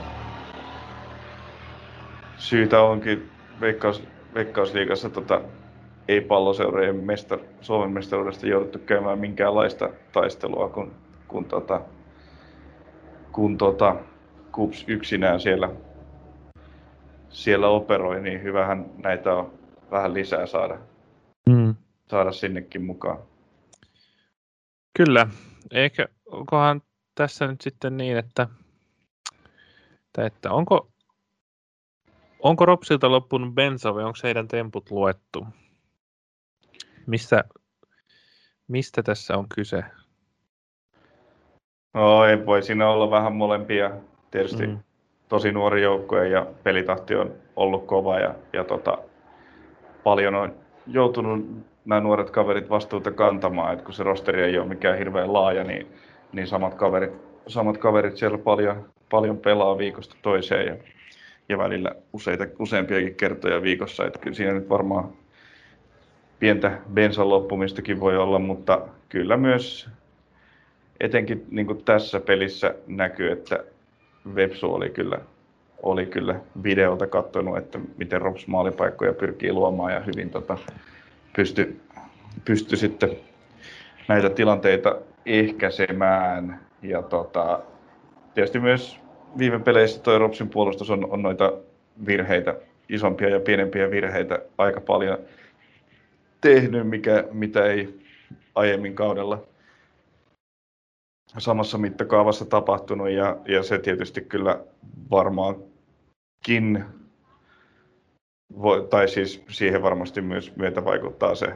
[2.37, 3.29] syytä onkin
[3.61, 5.41] Veikkaus, Veikkausliigassa tota,
[6.07, 10.91] ei palloseurojen mestar, Suomen mestaruudesta jouduttu käymään minkäänlaista taistelua, kun,
[11.27, 11.81] kun, tota,
[13.35, 13.95] kun tota,
[14.51, 15.69] KUPS yksinään siellä,
[17.29, 19.53] siellä operoi, niin hyvähän näitä on
[19.91, 20.79] vähän lisää saada,
[21.49, 21.75] mm.
[22.07, 23.19] saada sinnekin mukaan.
[24.97, 25.27] Kyllä,
[25.71, 26.81] eikä onkohan
[27.15, 28.47] tässä nyt sitten niin, että,
[30.17, 30.91] että onko,
[32.39, 35.47] onko Ropsilta loppunut bensa vai onko heidän temput luettu?
[37.07, 37.43] Mistä,
[38.67, 39.83] mistä tässä on kyse?
[41.95, 43.91] No ei voi siinä olla vähän molempia.
[44.31, 44.77] Tietysti mm.
[45.29, 48.97] tosi nuori joukkue ja pelitahti on ollut kova ja, ja tota,
[50.03, 50.53] paljon on
[50.87, 51.45] joutunut
[51.85, 55.87] nämä nuoret kaverit vastuuta kantamaan, että kun se rosteri ei ole mikään hirveän laaja, niin,
[56.31, 57.11] niin samat, kaverit,
[57.47, 60.75] samat kaverit siellä paljon, paljon pelaa viikosta toiseen ja,
[61.49, 65.09] ja välillä useita, useampiakin kertoja viikossa, että kyllä siinä nyt varmaan
[66.39, 69.89] pientä bensan loppumistakin voi olla, mutta kyllä myös
[71.05, 73.63] etenkin niin kuin tässä pelissä näkyy, että
[74.35, 75.17] Vepsu oli kyllä,
[75.83, 80.57] oli kyllä videolta katsonut, että miten Rops maalipaikkoja pyrkii luomaan ja hyvin tota,
[81.35, 81.79] pysty,
[82.45, 83.17] pysty sitten
[84.07, 86.59] näitä tilanteita ehkäisemään.
[86.81, 87.59] Ja tota,
[88.33, 88.99] tietysti myös
[89.37, 91.53] viime peleissä tuo Ropsin puolustus on, on noita
[92.05, 92.55] virheitä,
[92.89, 95.17] isompia ja pienempiä virheitä aika paljon
[96.41, 97.99] tehnyt, mikä, mitä ei
[98.55, 99.43] aiemmin kaudella
[101.37, 104.59] samassa mittakaavassa tapahtunut ja, ja se tietysti kyllä
[105.11, 106.85] varmaankin
[108.61, 111.47] voi, tai siis siihen varmasti myös myötä vaikuttaa se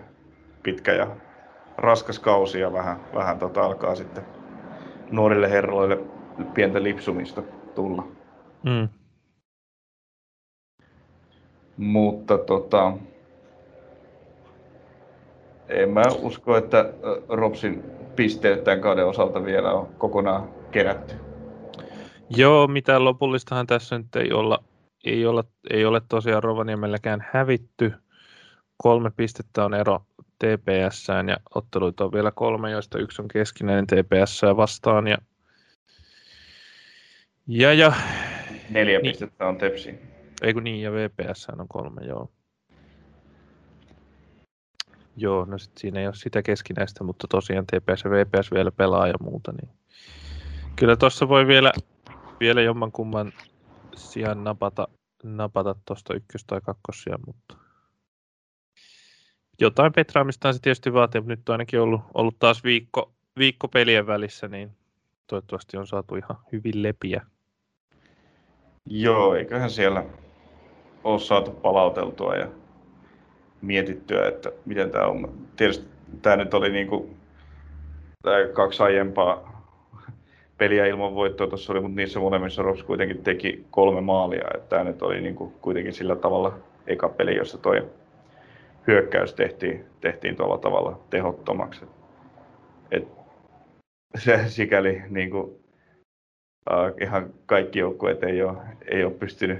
[0.63, 1.15] pitkä ja
[1.77, 4.23] raskas kausi ja vähän, vähän tota alkaa sitten
[5.11, 5.97] nuorille herroille
[6.53, 7.41] pientä lipsumista
[7.75, 8.07] tulla.
[8.63, 8.89] Mm.
[11.77, 12.93] Mutta tota,
[15.67, 16.93] en mä usko, että
[17.29, 21.15] Robsin pisteet tämän kauden osalta vielä on kokonaan kerätty.
[22.29, 24.63] Joo, mitään lopullistahan tässä nyt ei olla,
[25.05, 27.93] ei olla, ei ole tosiaan Rovaniemelläkään hävitty.
[28.77, 29.99] Kolme pistettä on ero
[30.39, 35.07] TPS ja otteluita on vielä kolme, joista yksi on keskinäinen TPS vastaan.
[35.07, 35.17] Ja,
[37.47, 37.93] ja, ja
[38.69, 39.95] Neljä niin, pistettä on Tepsi.
[40.41, 42.31] Ei kun niin, ja VPS on kolme, joo.
[45.15, 49.07] Joo, no sit siinä ei ole sitä keskinäistä, mutta tosiaan TPS ja VPS vielä pelaa
[49.07, 49.51] ja muuta.
[49.51, 49.69] Niin.
[50.75, 51.73] Kyllä tuossa voi vielä,
[52.39, 53.33] vielä jomman kumman
[53.95, 54.87] sijaan napata,
[55.23, 57.55] napata tuosta ykkös- tai kakkosia, mutta
[59.59, 64.07] jotain petraamista se tietysti vaatii, mutta nyt on ainakin ollut, ollut taas viikko, viikko pelien
[64.07, 64.71] välissä, niin
[65.27, 67.25] toivottavasti on saatu ihan hyvin lepiä.
[68.85, 70.05] Joo, eiköhän siellä
[71.03, 72.47] ole saatu palauteltua ja
[73.61, 75.33] mietittyä, että miten tämä on.
[75.55, 75.87] Tietysti
[76.21, 77.17] tämä nyt oli niin kuin,
[78.23, 79.49] tämä kaksi aiempaa
[80.57, 84.47] peliä ilman voittoa tuossa oli, mutta niissä molemmissa Rops kuitenkin teki kolme maalia.
[84.55, 87.87] Että tämä nyt oli niin kuin kuitenkin sillä tavalla eka peli, jossa toi
[88.87, 91.85] hyökkäys tehtiin, tehtiin tuolla tavalla tehottomaksi.
[92.91, 93.07] Et
[94.17, 98.57] se sikäli niin kuin, uh, ihan kaikki joukkueet ei ole,
[98.91, 99.59] ei ole pystynyt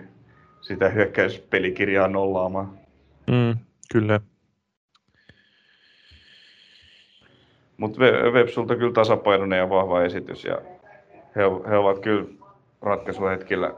[0.62, 2.79] sitä hyökkäyspelikirjaa nollaamaan.
[3.27, 3.68] Mm.
[3.91, 4.19] Kyllä.
[7.78, 7.99] Mutta
[8.34, 10.62] Websulta kyllä tasapainoinen ja vahva esitys ja
[11.36, 12.25] he, he ovat kyllä
[12.82, 13.73] ratkaisuhetkillä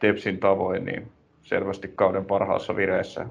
[0.00, 1.12] Tepsin tavoin niin
[1.42, 3.26] selvästi kauden parhaassa vireessä.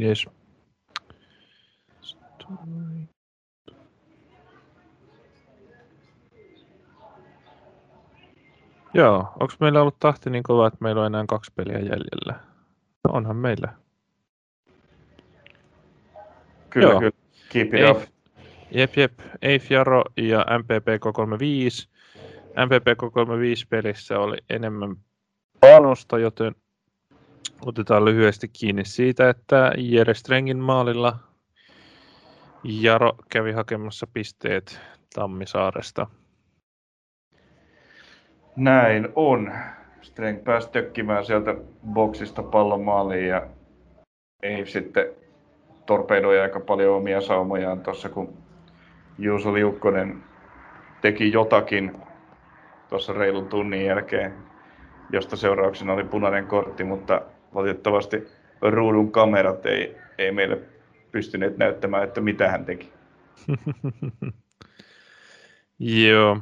[0.00, 0.28] Yes.
[8.94, 12.51] Joo, onko meillä ollut tahti niin kova, että meillä on enää kaksi peliä jäljellä?
[13.04, 13.72] No onhan meillä.
[16.70, 16.98] Kyllä, Joo.
[17.00, 17.12] kyllä.
[17.48, 18.06] Keep it Eif, off.
[18.70, 19.12] Jep, jep.
[19.42, 21.88] Eif Jaro ja MPP 35.
[22.66, 24.96] MPP 35 pelissä oli enemmän
[25.60, 26.54] panosta, joten
[27.66, 31.18] otetaan lyhyesti kiinni siitä, että Jere Strengin maalilla
[32.64, 34.80] Jaro kävi hakemassa pisteet
[35.14, 36.06] Tammisaaresta.
[38.56, 39.52] Näin on.
[40.02, 41.54] Streng pääsi tökkimään sieltä
[41.92, 43.46] boksista pallon maaliin ja
[44.42, 45.06] ei sitten
[45.86, 48.36] torpedoi aika paljon omia saumojaan tuossa, kun
[49.18, 50.24] Juuso Liukkonen
[51.00, 51.92] teki jotakin
[52.88, 54.34] tuossa reilun tunnin jälkeen,
[55.12, 57.22] josta seurauksena oli punainen kortti, mutta
[57.54, 58.28] valitettavasti
[58.62, 60.58] ruudun kamerat ei, ei meille
[61.12, 62.92] pystyneet näyttämään, että mitä hän teki.
[65.78, 66.38] Joo,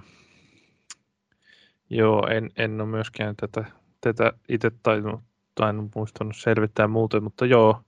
[1.91, 3.65] Joo, en, en ole myöskään tätä,
[4.01, 5.21] tätä itse tajunnut,
[5.69, 7.83] en muistanut selvittää muuten, mutta joo,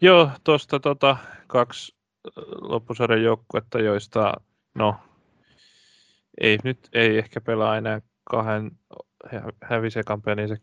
[0.00, 1.96] joo tuosta tota, kaksi
[2.60, 4.34] loppusarjan joukkuetta, joista
[4.74, 4.96] no,
[6.40, 8.70] ei nyt ei ehkä pelaa enää kahden
[9.62, 10.56] hävisekan pelinsä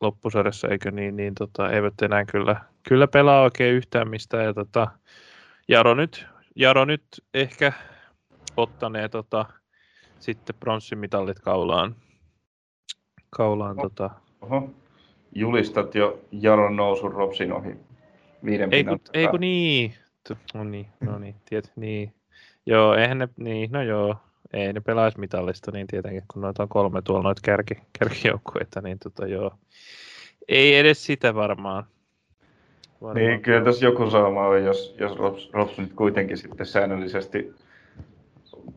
[0.00, 2.56] loppusarjassa, eikö niin, niin tota, eivät enää kyllä,
[2.88, 4.44] kyllä pelaa oikein yhtään mistään.
[4.44, 4.88] Ja tota,
[5.68, 7.04] Jaro, nyt, Jaro nyt
[7.34, 7.72] ehkä
[8.56, 9.46] ottanee tota,
[10.22, 11.94] sitten pronssimitalit kaulaan.
[13.30, 13.88] kaulaan Oho.
[13.88, 14.10] tota.
[14.40, 14.70] Oho.
[15.34, 17.76] Julistat jo Jaron nousun Ropsin ohi
[18.44, 19.94] viiden ei, kun, ei kun niin.
[20.54, 22.14] No niin, no niin, tiet, niin.
[22.66, 24.16] Joo, eihän ne, niin, no joo,
[24.52, 28.98] ei ne pelaisi mitallista, niin tietenkin, kun noita on kolme tuolla noita kärki, kärkijoukkueita, niin
[28.98, 29.54] tota joo.
[30.48, 31.84] Ei edes sitä varmaan.
[33.02, 33.26] varmaan.
[33.26, 37.54] Niin, kyllä tässä joku saama on, jos, jos Rops, Rops nyt kuitenkin sitten säännöllisesti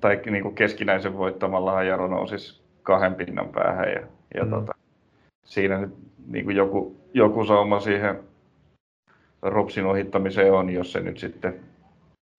[0.01, 4.01] tai niin kuin keskinäisen voittamalla Jaro nousisi kahden pinnan päähän ja,
[4.35, 4.49] ja mm.
[4.49, 4.73] tota,
[5.43, 5.95] siinä nyt
[6.27, 8.19] niin kuin joku, joku sauma siihen
[9.41, 11.59] Ropsin ohittamiseen on, jos se nyt sitten,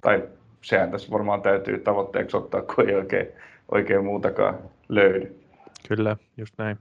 [0.02, 0.28] tai
[0.62, 3.28] sehän tässä varmaan täytyy tavoitteeksi ottaa, kun ei oikein,
[3.72, 5.40] oikein muutakaan löydy.
[5.88, 6.78] Kyllä, just näin.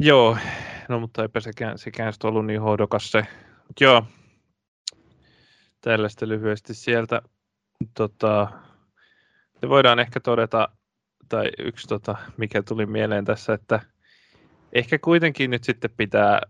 [0.00, 0.36] Joo,
[0.88, 3.18] no mutta eipä sekään, sekään ollut niin hoidokas se.
[3.68, 4.04] Mut joo,
[5.80, 7.22] tällaista lyhyesti sieltä.
[7.94, 8.48] Tota,
[9.62, 10.68] me voidaan ehkä todeta,
[11.28, 13.80] tai yksi tota, mikä tuli mieleen tässä, että
[14.72, 16.40] ehkä kuitenkin nyt sitten pitää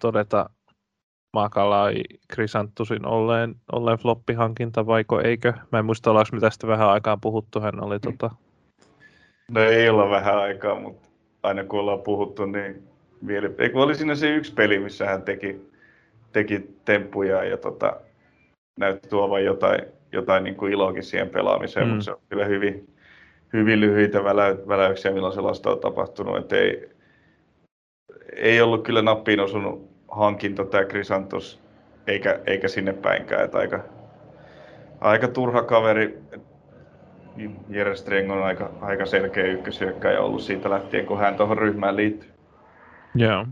[0.00, 0.50] todeta
[1.32, 5.52] Makalai Krisanttusin olleen, olleen floppihankinta vaiko eikö?
[5.72, 8.30] Mä en muista, ollaanko me tästä vähän aikaa puhuttu, hän oli tota...
[9.50, 11.08] No ei olla vähän aikaa, mutta
[11.42, 12.88] aina kun ollaan puhuttu, niin
[13.20, 13.50] mieli...
[13.58, 15.70] Eikö oli siinä se yksi peli, missä hän teki,
[16.32, 18.00] teki temppuja ja tota,
[18.78, 19.82] näytti tuovan jotain,
[20.14, 21.90] jotain niin kuin iloakin siihen pelaamiseen, mm.
[21.90, 22.94] mutta se on kyllä hyvin,
[23.52, 26.36] hyvin lyhyitä välä, väläyksiä, milloin sellaista on tapahtunut.
[26.36, 26.90] Että ei,
[28.36, 31.60] ei ollut kyllä nappiin osunut hankinta tämä Krisantos,
[32.06, 33.44] eikä, eikä sinne päinkään.
[33.44, 33.84] Että aika,
[35.00, 36.18] aika turha kaveri.
[37.68, 42.30] Jere Streng on aika, aika selkeä ykkösyökkäjä ollut siitä lähtien, kun hän tuohon ryhmään liittyy.
[43.14, 43.46] Joo.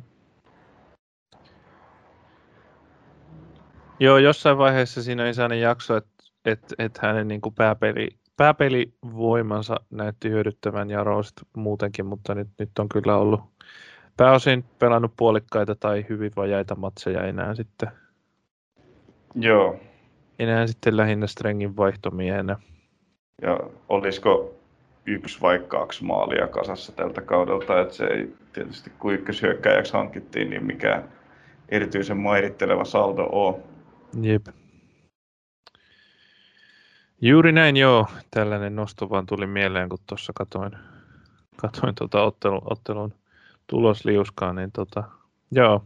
[4.01, 6.12] Joo, jossain vaiheessa siinä oli sellainen jakso, että,
[6.45, 12.89] että, että hänen niin kuin pääpeli, pääpelivoimansa näytti hyödyttävän Jaroista muutenkin, mutta nyt, nyt on
[12.89, 13.41] kyllä ollut
[14.17, 17.89] pääosin pelannut puolikkaita tai hyvin vajaita matseja enää sitten.
[19.35, 19.81] Joo.
[20.39, 22.57] Enää sitten lähinnä Strengin vaihtomiehenä.
[23.43, 24.55] Ja olisiko
[25.07, 30.67] yksi vai kaksi maalia kasassa tältä kaudelta, että se ei tietysti kun ykköshyökkäjäksi hankittiin, niin
[30.67, 31.09] mikään
[31.69, 33.57] erityisen mairitteleva saldo ole.
[34.23, 34.47] Jep.
[37.25, 40.73] Juuri näin joo, tällainen nosto vaan tuli mieleen, kun tuossa katoin,
[41.57, 43.15] katoin tuota ottelun, ottelun
[43.67, 45.05] tulosliuskaa, niin tota,
[45.53, 45.85] joo,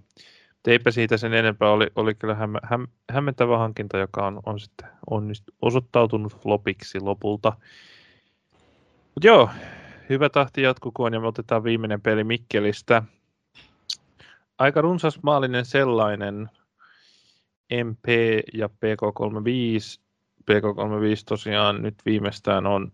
[0.66, 4.89] eipä siitä sen enempää, oli, oli kyllä häm, häm, hämmentävä hankinta, joka on, on sitten
[5.11, 7.53] onnistu, osoittautunut flopiksi lopulta.
[9.14, 9.51] Mut joo,
[10.09, 13.03] hyvä tahti jatkukoon ja me otetaan viimeinen peli Mikkelistä.
[14.59, 16.51] Aika runsas maallinen sellainen,
[17.84, 18.05] MP
[18.55, 20.05] ja PK35.
[20.51, 22.92] PK35 tosiaan nyt viimeistään on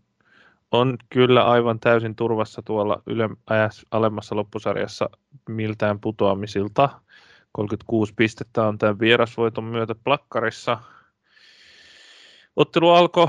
[0.72, 5.10] on kyllä aivan täysin turvassa tuolla yle, ajassa, alemmassa loppusarjassa
[5.48, 6.88] miltään putoamisilta.
[7.52, 10.78] 36 pistettä on tämän vierasvoiton myötä plakkarissa.
[12.56, 13.26] Ottelu alkoi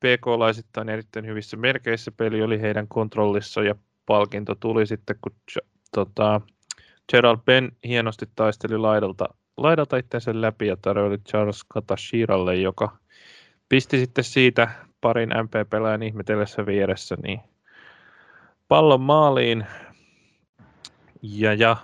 [0.00, 2.12] PK-laisittain erittäin hyvissä merkeissä.
[2.12, 3.74] Peli oli heidän kontrollissa ja
[4.06, 5.32] palkinto tuli sitten, kun
[5.94, 6.40] tota,
[7.12, 12.96] Gerald Ben hienosti taisteli laidalta, laidalta itsensä läpi ja tarjoili Charles Katashiralle, joka
[13.74, 14.68] pisti sitten siitä
[15.00, 17.40] parin MP-pelaajan ihmetellessä vieressä, niin
[18.68, 19.66] pallon maaliin.
[21.22, 21.76] Ja, ja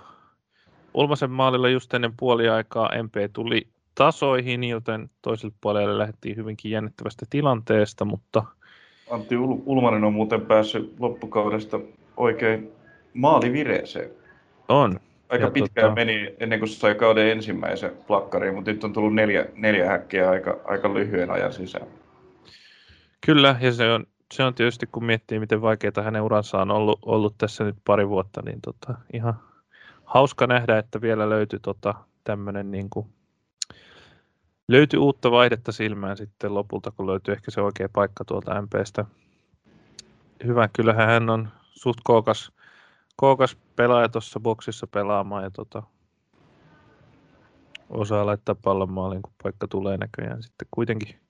[0.95, 8.05] Ulmasen maalilla just ennen puoliaikaa MP tuli tasoihin, joten toiselle puolelle lähdettiin hyvinkin jännittävästä tilanteesta,
[8.05, 8.45] mutta...
[9.11, 11.81] Antti Ul- Ulmanen on muuten päässyt loppukaudesta
[12.17, 12.73] oikein
[13.15, 14.11] maalivireeseen.
[14.69, 15.01] On.
[15.31, 15.95] Aika ja pitkään tota...
[15.95, 20.61] meni ennen kuin sai kauden ensimmäisen plakkariin, mutta nyt on tullut neljä, neljä häkkiä aika,
[20.65, 21.87] aika lyhyen ajan sisään.
[23.27, 26.99] Kyllä, ja se on, se on tietysti, kun miettii, miten vaikeaa hänen uransa on ollut,
[27.03, 29.35] ollut tässä nyt pari vuotta, niin tota, ihan
[30.05, 33.07] hauska nähdä, että vielä löytyi tota, tämmöinen niin kuin,
[34.69, 39.05] löytyi uutta vaihdetta silmään sitten lopulta, kun löytyi ehkä se oikea paikka tuolta MPstä.
[40.45, 42.53] Hyvä, kyllähän hän on suht kookas,
[43.21, 45.83] kookas pelaaja tuossa boksissa pelaamaan ja tota,
[47.91, 51.21] osaa laittaa pallon maaliin, kun paikka tulee näköjään sitten kuitenkin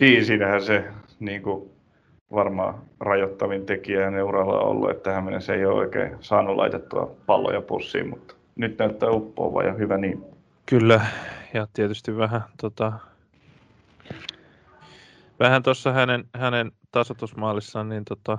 [0.00, 0.84] niin, siinähän se
[1.20, 1.70] niin kuin,
[2.32, 7.60] varmaan rajoittavin tekijä ja uralla ollut, että tähän mennessä ei ole oikein saanut laitettua palloja
[7.60, 10.24] pussiin, mutta nyt näyttää uppoava ja hyvä niin.
[10.66, 11.06] Kyllä,
[11.54, 12.92] ja tietysti vähän, tota,
[15.40, 18.38] vähän tuossa hänen, hänen tasotusmaalissaan, niin tota,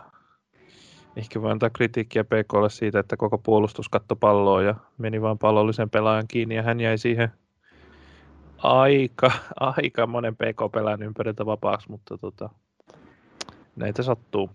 [1.16, 5.90] ehkä voi antaa kritiikkiä PKlle siitä, että koko puolustus katto palloa ja meni vain pallollisen
[5.90, 7.32] pelaajan kiinni ja hän jäi siihen
[8.58, 12.50] aika, aika monen PK-pelaajan ympäriltä vapaaksi, mutta tota,
[13.76, 14.50] näitä sattuu.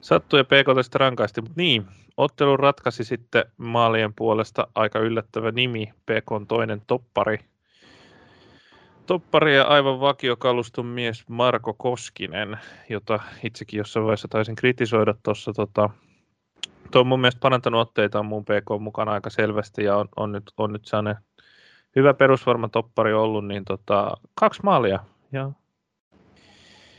[0.00, 5.86] Sattuu ja PK sitten rankaisti, mutta niin, ottelu ratkaisi sitten maalien puolesta aika yllättävä nimi,
[5.86, 7.38] PK on toinen toppari.
[9.08, 15.52] Toppari ja aivan vakiokaluston mies Marko Koskinen, jota itsekin jossain vaiheessa taisin kritisoida tuossa.
[15.52, 15.90] Tota,
[16.90, 20.52] tuo on mun mielestä parantanut otteita mun PK mukana aika selvästi ja on, on, nyt,
[20.56, 21.22] on nyt sellainen
[21.96, 24.98] hyvä perusvarma toppari ollut, niin tota, kaksi maalia
[25.32, 25.50] ja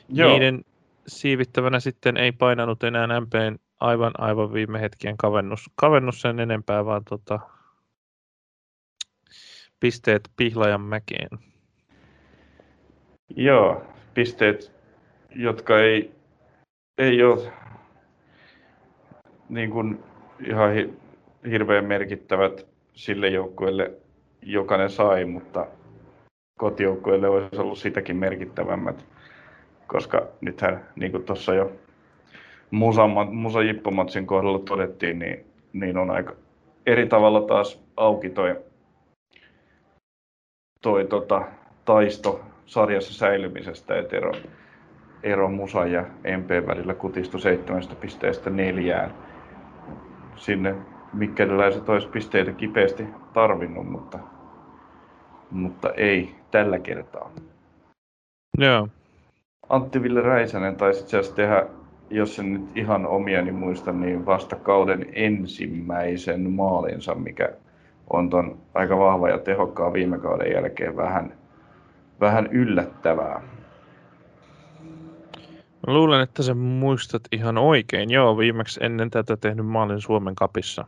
[0.09, 0.31] Joo.
[0.31, 0.65] niiden
[1.07, 7.03] siivittävänä sitten ei painanut enää MPn aivan, aivan viime hetkien kavennus, kavennus sen enempää, vaan
[7.09, 7.39] tota,
[9.79, 11.29] pisteet Pihlajan mäkeen.
[13.35, 14.71] Joo, pisteet,
[15.35, 16.11] jotka ei,
[16.97, 17.53] ei ole
[19.49, 20.03] niin kuin
[20.47, 20.71] ihan
[21.49, 23.91] hirveän merkittävät sille joukkueelle,
[24.41, 25.67] joka ne sai, mutta
[26.59, 29.05] kotijoukkueelle olisi ollut sitäkin merkittävämmät
[29.89, 31.71] koska nythän niin kuin tuossa jo
[32.71, 36.33] Musa, Musa Jippomatsin kohdalla todettiin, niin, niin on aika
[36.85, 38.59] eri tavalla taas auki toi,
[40.81, 41.47] toi tota,
[41.85, 44.31] taisto sarjassa säilymisestä, että ero,
[45.23, 46.05] ero Musa ja
[46.37, 49.13] MP välillä kutistui seitsemästä pisteestä neljään.
[50.35, 50.75] Sinne
[51.13, 54.19] mikkeliläiset olisi pisteitä kipeästi tarvinnut, mutta,
[55.51, 57.31] mutta ei tällä kertaa.
[58.57, 58.87] Joo.
[59.69, 61.65] Antti Ville Räisänen taisi itse asiassa tehdä,
[62.09, 67.49] jos en nyt ihan omia niin muista, niin vasta kauden ensimmäisen maalinsa, mikä
[68.09, 71.38] on ton aika vahva ja tehokkaan viime kauden jälkeen vähän,
[72.21, 73.41] vähän yllättävää.
[75.87, 78.09] Mä luulen, että sä muistat ihan oikein.
[78.09, 80.85] Joo, viimeksi ennen tätä tehnyt maalin Suomen kapissa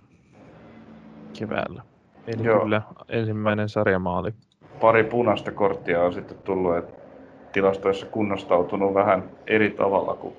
[1.40, 1.82] keväällä.
[2.28, 2.60] Eli Joo.
[2.62, 4.34] kyllä ensimmäinen sarjamaali.
[4.82, 6.94] Pari punaista korttia on sitten tullut, että
[7.52, 10.36] tilastoissa kunnostautunut vähän eri tavalla kuin,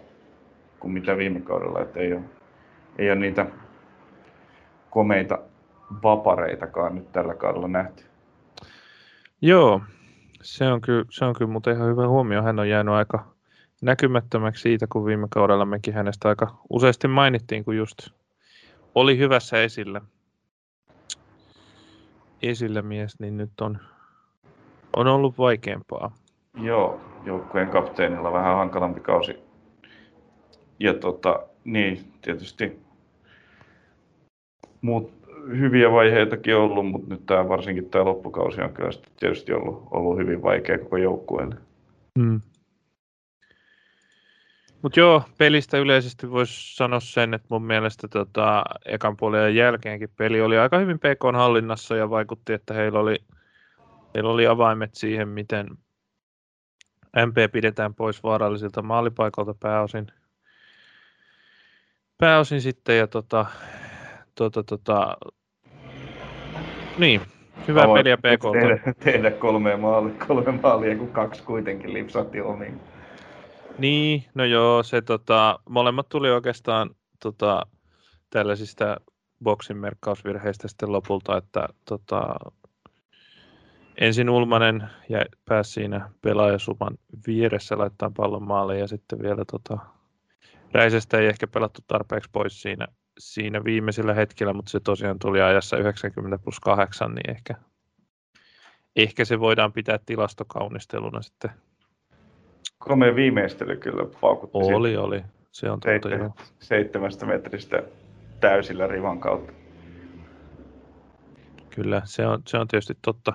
[0.81, 2.23] kuin mitä viime kaudella, että ei ole,
[2.99, 3.47] ei ole niitä
[4.91, 5.39] komeita
[6.03, 8.05] vapareitakaan nyt tällä kaudella nähty.
[9.41, 9.81] Joo,
[10.43, 12.43] se on kyllä, se on kyllä mutta ihan hyvä huomio.
[12.43, 13.35] Hän on jäänyt aika
[13.83, 17.99] näkymättömäksi siitä, kun viime kaudella mekin hänestä aika useasti mainittiin, kun just
[18.95, 20.01] oli hyvässä esillä,
[22.43, 23.79] esillä mies, niin nyt on,
[24.97, 26.17] on ollut vaikeampaa.
[26.57, 29.39] Joo, joukkueen kapteenilla vähän hankalampi kausi.
[30.79, 32.81] Ja tota, niin, tietysti
[34.81, 38.91] muut hyviä vaiheitakin ollut, mutta nyt tämä, varsinkin tämä loppukausi on kyllä
[39.21, 41.55] tietysti ollut, ollut hyvin vaikea koko joukkueelle.
[42.19, 42.41] Hmm.
[44.83, 50.41] Mutta joo, pelistä yleisesti voisi sanoa sen, että mun mielestä tota, ekan puolen jälkeenkin peli
[50.41, 53.17] oli aika hyvin PK hallinnassa ja vaikutti, että heillä oli,
[54.15, 55.67] heillä oli avaimet siihen, miten,
[57.27, 60.07] MP pidetään pois vaarallisilta maalipaikalta pääosin.
[62.19, 63.47] Pääosin sitten ja tota,
[64.35, 65.17] tota, tota,
[66.99, 67.21] niin,
[67.69, 68.43] hyvää Avoin peliä PK.
[68.53, 72.81] Tehdä, tehdä kolme, maalia, kolme maalia, kun kaksi kuitenkin lipsatti omiin.
[73.79, 76.91] Niin, no joo, se tota, molemmat tuli oikeastaan
[77.23, 77.67] tota,
[78.31, 78.97] tällaisista
[79.45, 82.35] boksin merkkausvirheistä sitten lopulta, että tota,
[84.01, 89.79] ensin Ulmanen ja pääsi siinä pelaajasuman vieressä laittaa pallon maalle ja sitten vielä tota,
[90.73, 92.87] Räisestä ei ehkä pelattu tarpeeksi pois siinä,
[93.23, 97.55] siinä viimeisellä hetkellä, mutta se tosiaan tuli ajassa 90 plus 8, niin ehkä,
[98.97, 101.51] ehkä se voidaan pitää tilastokaunisteluna sitten.
[102.79, 104.59] Komea viimeistely kyllä paukutti.
[104.59, 105.03] Oli, siitä.
[105.03, 105.23] oli.
[105.53, 107.83] Se on totta, Seit- Seitsemästä metristä
[108.41, 109.53] täysillä rivan kautta.
[111.71, 113.33] Kyllä, se on, se on tietysti totta.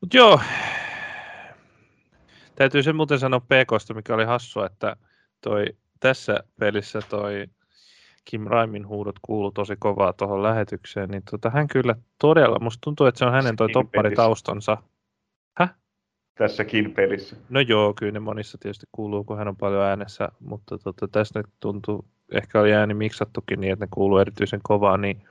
[0.00, 0.40] Mutta joo,
[2.54, 4.96] täytyy se muuten sanoa PKsta, mikä oli hassua, että
[5.40, 5.64] toi,
[6.00, 7.46] tässä pelissä toi
[8.24, 13.06] Kim Raimin huudot kuuluu tosi kovaa tuohon lähetykseen, niin tota, hän kyllä todella, musta tuntuu,
[13.06, 14.76] että se on hänen toi topparitaustansa.
[15.56, 15.74] Häh?
[16.34, 17.36] Tässäkin pelissä.
[17.48, 21.38] No joo, kyllä ne monissa tietysti kuuluu, kun hän on paljon äänessä, mutta tota, tässä
[21.38, 25.22] nyt tuntuu, ehkä oli ääni miksattukin niin, että ne kuuluu erityisen kovaa, niin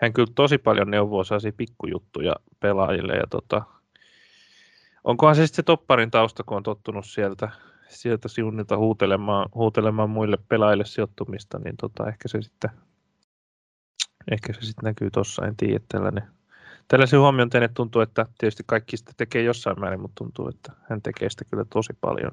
[0.00, 3.62] hän kyllä tosi paljon neuvoo sellaisia pikkujuttuja pelaajille ja tota,
[5.04, 7.50] Onkohan se sitten se topparin tausta, kun on tottunut sieltä,
[7.90, 12.70] sieltä siunnilta huutelemaan, huutelemaan muille pelaajille sijoittumista, niin tota, ehkä se sitten
[14.30, 16.22] ehkä se sitten näkyy tuossa, en tiedä, tällainen
[16.90, 21.02] Tällaisen huomion teille tuntuu, että tietysti kaikki sitä tekee jossain määrin, mutta tuntuu, että hän
[21.02, 22.32] tekee sitä kyllä tosi paljon.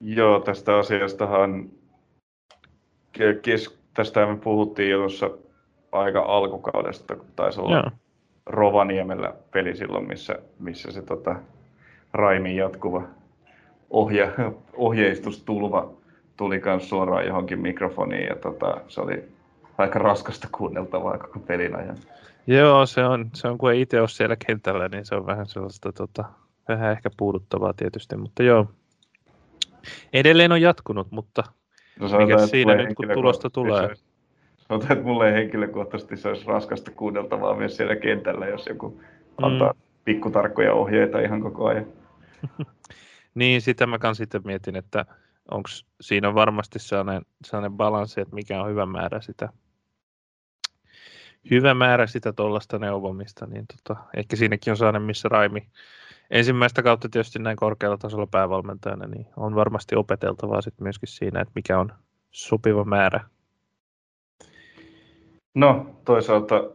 [0.00, 1.70] Joo, tästä asiastahan
[3.42, 5.30] kes, tästä me puhuttiin jo tuossa
[5.92, 7.90] aika alkukaudesta, kun taisi olla Joo.
[8.46, 11.36] Rovaniemellä peli silloin, missä, missä se tota,
[12.12, 13.02] Raimin jatkuva
[13.90, 14.32] ohje,
[14.72, 15.90] ohjeistustulva
[16.36, 19.24] tuli myös suoraan johonkin mikrofoniin ja tota, se oli
[19.78, 21.96] aika raskasta kuunneltavaa koko pelin ajan.
[22.46, 25.46] Joo, se on, se on kun ei itse ole siellä kentällä, niin se on vähän
[25.46, 26.24] sellaista tota,
[26.68, 28.66] vähän ehkä puuduttavaa tietysti, mutta joo.
[30.12, 31.42] Edelleen on jatkunut, mutta
[32.00, 33.94] no, mikä siinä nyt kun tulosta tulee?
[34.56, 39.00] Sanotaan, että mulle henkilökohtaisesti se olisi raskasta kuunneltavaa myös siellä kentällä, jos joku
[39.42, 39.78] antaa mm.
[40.04, 41.86] pikkutarkkoja ohjeita ihan koko ajan.
[43.34, 45.04] niin, sitä mä kans sitten mietin, että
[45.50, 45.68] onko
[46.00, 49.48] siinä varmasti sellainen, sellainen balanssi, että mikä on hyvä määrä sitä
[51.50, 55.68] hyvä määrä sitä tuollaista neuvomista, niin tota, ehkä siinäkin on sellainen, missä Raimi
[56.30, 61.52] ensimmäistä kautta tietysti näin korkealla tasolla päävalmentajana, niin on varmasti opeteltavaa sitten myöskin siinä, että
[61.54, 61.92] mikä on
[62.30, 63.20] sopiva määrä.
[65.54, 66.70] No, toisaalta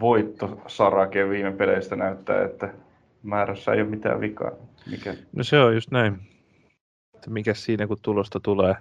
[0.00, 2.74] voitto Sarake viime peleistä näyttää, että
[3.22, 4.50] määrässä ei ole mitään vikaa.
[4.90, 5.14] Mikä?
[5.32, 6.20] No se on just näin.
[7.14, 8.74] Että mikä siinä, kun tulosta tulee.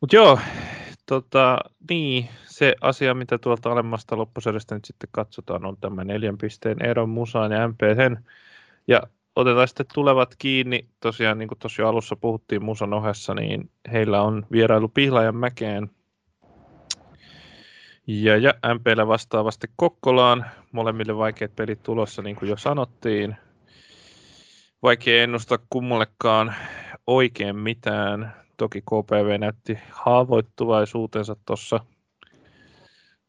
[0.00, 0.38] Mutta joo,
[1.06, 1.58] tota,
[1.90, 7.06] niin, se asia, mitä tuolta alemmasta loppusarjasta nyt sitten katsotaan, on tämä neljän pisteen ero
[7.06, 8.24] Musaan ja MPhen.
[8.88, 9.02] Ja
[9.36, 14.22] otetaan sitten tulevat kiinni, tosiaan niin kuin tuossa jo alussa puhuttiin Musan ohessa, niin heillä
[14.22, 15.90] on vierailu Pihlajan mäkeen
[18.06, 20.46] ja, ja MPllä vastaavasti Kokkolaan.
[20.72, 23.36] Molemmille vaikeat pelit tulossa, niin kuin jo sanottiin.
[24.82, 26.54] Vaikea ennustaa kummallekaan
[27.06, 28.32] oikein mitään.
[28.56, 31.80] Toki KPV näytti haavoittuvaisuutensa tuossa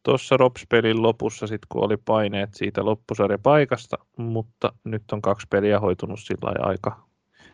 [0.02, 6.20] tuossa Rops-pelin lopussa, sit kun oli paineet siitä loppusarjapaikasta, mutta nyt on kaksi peliä hoitunut
[6.20, 7.06] sillä aika.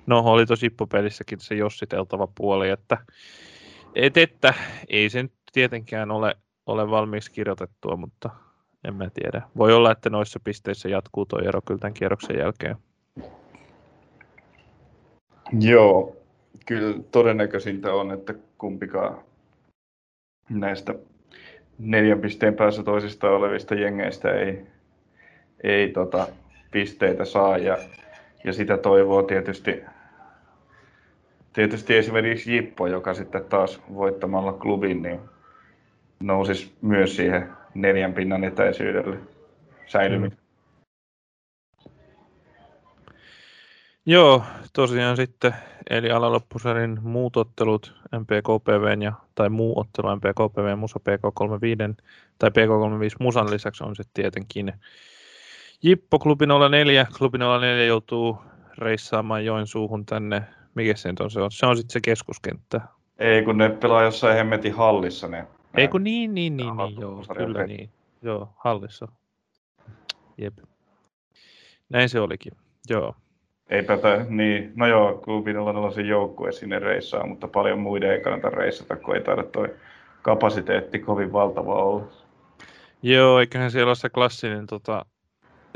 [0.06, 2.98] No, oli tosi Ippo-pelissäkin se jossiteltava puoli, että,
[3.94, 4.54] et, että
[4.88, 6.36] ei se nyt tietenkään ole,
[6.66, 8.30] ole valmiiksi kirjoitettua, mutta
[8.84, 9.42] en mä tiedä.
[9.56, 12.76] Voi olla, että noissa pisteissä jatkuu tuo ero kyllä tämän kierroksen jälkeen.
[15.58, 16.16] Joo,
[16.66, 19.18] kyllä todennäköisintä on, että kumpikaan
[20.48, 20.94] näistä
[21.78, 24.66] neljän pisteen päässä toisista olevista jengeistä ei,
[25.62, 26.26] ei tota,
[26.70, 27.78] pisteitä saa ja,
[28.44, 29.82] ja sitä toivoo tietysti,
[31.52, 35.20] tietysti esimerkiksi Jippo, joka sitten taas voittamalla klubin, niin
[36.20, 39.16] nousisi myös siihen neljän pinnan etäisyydelle
[39.86, 40.39] säilyminen.
[44.06, 44.42] Joo,
[44.72, 45.54] tosiaan sitten,
[45.90, 52.02] eli alaloppusarin muut ottelut MPKPV ja, tai muu ottelu MPKPV Musa PK35
[52.38, 54.72] tai PK35 Musan lisäksi on sitten tietenkin
[55.82, 57.06] Jippo Klubi 04.
[57.18, 58.38] Klubi 04 joutuu
[58.78, 60.42] reissaamaan Joensuuhun tänne,
[60.74, 62.80] mikä se on, se on, se on sitten se keskuskenttä.
[63.18, 65.46] Ei, kun ne pelaa jossain hemmetin hallissa ne.
[65.76, 67.90] Ei kun niin, niin, niin, niin, joo, kyllä niin.
[68.22, 69.08] Joo, hallissa.
[70.38, 70.58] Jep.
[71.88, 72.52] Näin se olikin,
[72.88, 73.14] joo.
[73.70, 78.20] Eipä tämä, niin, no joo, klubilla on se joukkue sinne reissaa, mutta paljon muiden ei
[78.20, 79.74] kannata reissata, kun ei taida toi
[80.22, 82.06] kapasiteetti kovin valtava olla.
[83.02, 85.06] Joo, eiköhän siellä ole se klassinen tota,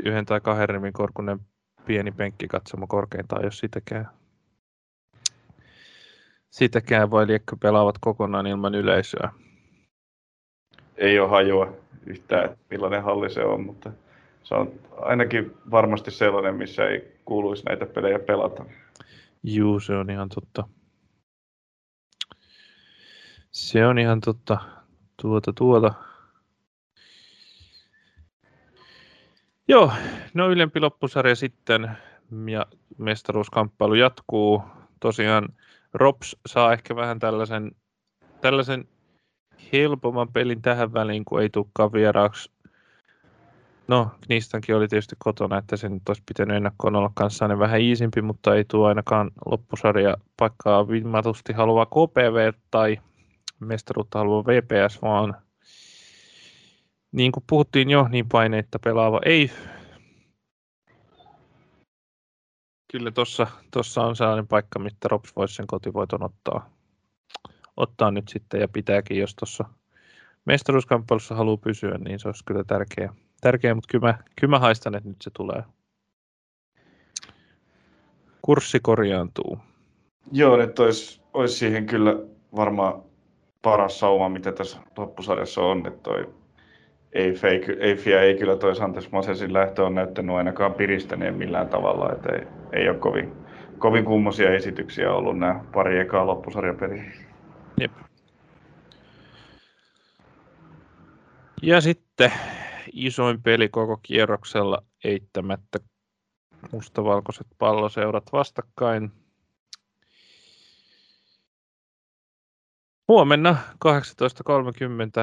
[0.05, 1.39] yhden tai kahden rivin korkunen
[1.85, 4.09] pieni penkki katsomo korkeintaan, jos sitäkään.
[6.49, 9.29] Sitäkään voi liekkä pelaavat kokonaan ilman yleisöä.
[10.97, 11.73] Ei ole hajua
[12.05, 13.91] yhtään, millainen halli se on, mutta
[14.43, 18.65] se on ainakin varmasti sellainen, missä ei kuuluisi näitä pelejä pelata.
[19.43, 20.63] Juu, se on ihan totta.
[23.51, 24.57] Se on ihan totta.
[25.21, 25.93] Tuota, tuota.
[29.67, 29.91] Joo,
[30.33, 31.97] no ylempi loppusarja sitten
[32.51, 32.65] ja
[32.97, 34.63] mestaruuskamppailu jatkuu.
[34.99, 35.49] Tosiaan
[35.93, 37.71] Rops saa ehkä vähän tällaisen,
[38.41, 38.87] tällaisen
[39.73, 42.51] helpomman pelin tähän väliin, kun ei tulekaan vieraaksi
[43.87, 48.55] No, Knistankin oli tietysti kotona, että sen olisi pitänyt ennakkoon olla kanssaan vähän iisimpi, mutta
[48.55, 50.87] ei tule ainakaan loppusarja paikkaa.
[50.87, 52.97] Vimmatusti haluaa KPV tai
[53.59, 55.37] mestaruutta haluaa VPS, vaan
[57.11, 59.51] niin kuin puhuttiin jo, niin paineita pelaava ei.
[62.91, 66.69] Kyllä tuossa tossa on sellainen paikka, mitä Rops voisi sen kotivoiton ottaa,
[67.77, 69.65] ottaa nyt sitten ja pitääkin, jos tuossa
[70.45, 74.95] mestaruuskamppailussa haluaa pysyä, niin se olisi kyllä tärkeää tärkeä, mutta kyllä mä, kyllä mä haistan,
[74.95, 75.63] että nyt se tulee.
[78.41, 79.57] kurssi korjaantuu.
[80.31, 82.15] Joo, nyt olisi, olisi siihen kyllä
[82.55, 83.03] varmaan
[83.61, 86.33] paras sauma, mitä tässä loppusarjassa on, että toi
[87.13, 91.69] ei, fake, ei, FIA ei kyllä toi Santes Masesin lähtö on näyttänyt ainakaan piristäneen millään
[91.69, 93.31] tavalla, että ei, ei ole kovin,
[93.77, 97.03] kovin kummosia esityksiä ollut nämä pari ekaa loppusarjapeliä.
[97.81, 97.91] Jep.
[101.61, 102.31] Ja sitten
[102.95, 105.79] isoin peli koko kierroksella eittämättä
[106.71, 109.11] mustavalkoiset palloseurat vastakkain.
[113.07, 113.55] Huomenna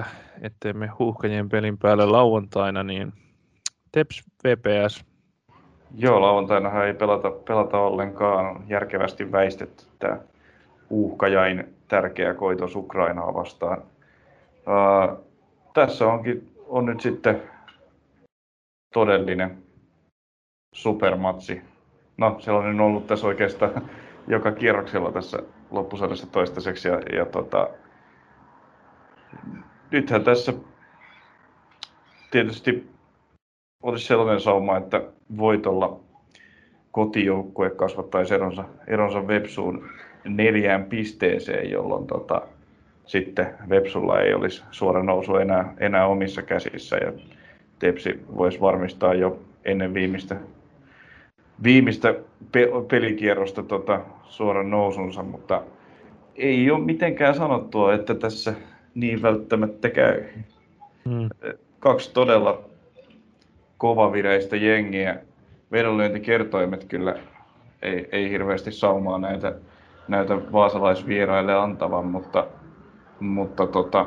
[0.01, 0.05] 18.30,
[0.41, 3.13] ettei me huuhkajien pelin päälle lauantaina, niin
[3.93, 5.05] Teps VPS.
[5.95, 8.65] Joo, lauantaina ei pelata, pelata ollenkaan.
[8.69, 10.19] Järkevästi väistetty tämä
[10.91, 13.83] huuhkajain tärkeä koitos Ukrainaa vastaan.
[14.57, 15.25] Uh,
[15.75, 17.43] tässä onkin, on nyt sitten
[18.93, 19.63] todellinen
[20.75, 21.63] supermatsi.
[22.17, 23.91] No, sellainen on ollut tässä oikeastaan
[24.29, 25.39] joka kierroksella tässä
[25.71, 26.89] loppusarjassa toistaiseksi.
[26.89, 27.69] Ja, ja tota,
[29.91, 30.53] nythän tässä
[32.31, 32.91] tietysti
[33.83, 35.03] olisi sellainen sauma, että
[35.37, 36.01] voitolla
[36.91, 39.89] kotijoukkue kasvattaisi eronsa, eronsa Vepsuun
[40.25, 42.43] neljään pisteeseen, jolloin tota,
[43.07, 47.13] sitten Vepsulla ei olisi suora nousu enää, enää omissa käsissä ja
[47.83, 50.37] Tepsi voisi varmistaa jo ennen viimeistä,
[51.63, 52.15] viimeistä
[52.53, 55.63] pe- pelikierrosta tota, suoran nousunsa, mutta
[56.37, 58.55] ei ole mitenkään sanottua, että tässä
[58.95, 60.25] niin välttämättä käy.
[61.09, 61.29] Hmm.
[61.81, 62.65] Kaksi todella
[63.79, 65.17] kovavireistä jengiä.
[65.73, 67.15] Vedonlyöntikertoimet kyllä
[67.83, 69.55] ei, ei hirveästi saumaa näitä,
[70.09, 72.47] näitä vaasalaisvieraille antavan, mutta
[73.21, 74.07] mutta tota,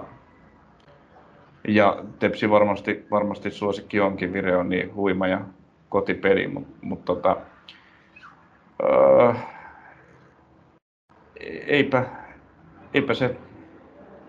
[1.68, 5.42] ja Tepsi varmasti, varmasti suosikki onkin, Vire on niin huima ja
[5.90, 7.38] kotipeli, mutta mut tota,
[8.84, 9.34] öö,
[11.68, 12.06] eipä,
[12.94, 13.36] eipä se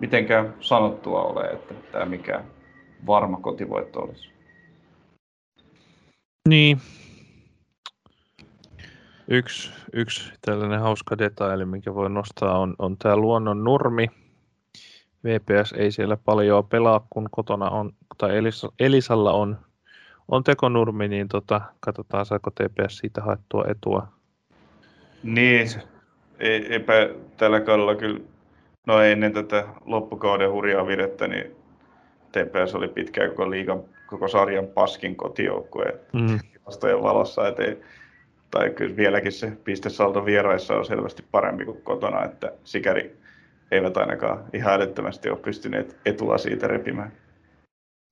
[0.01, 2.45] mitenkään sanottua ole, että tämä mikään
[3.07, 4.30] varma kotivoitto olisi.
[6.49, 6.78] Niin.
[9.28, 14.07] Yksi, yksi tällainen hauska detaili, mikä voi nostaa, on, on tämä luonnon nurmi,
[15.27, 19.59] VPS ei siellä paljon pelaa, kun kotona on, tai Elis, Elisalla on,
[20.29, 24.09] on tekonurmi, niin tota, katsotaan saako TPS siitä haettua etua.
[25.22, 25.68] Niin,
[26.39, 28.20] ei, eipä tällä kaudella kyllä,
[28.87, 31.57] no ennen tätä loppukauden hurjaa virettä, niin
[32.33, 36.39] TPS oli pitkään koko liigan, koko sarjan paskin kotijoukkue mm.
[37.03, 37.81] valossa, et ei,
[38.51, 43.16] tai kyllä vieläkin se pistesaldo vieraissa on selvästi parempi kuin kotona, että sikäli
[43.71, 47.12] eivät ainakaan ihan älyttömästi ole pystyneet etua siitä repimään.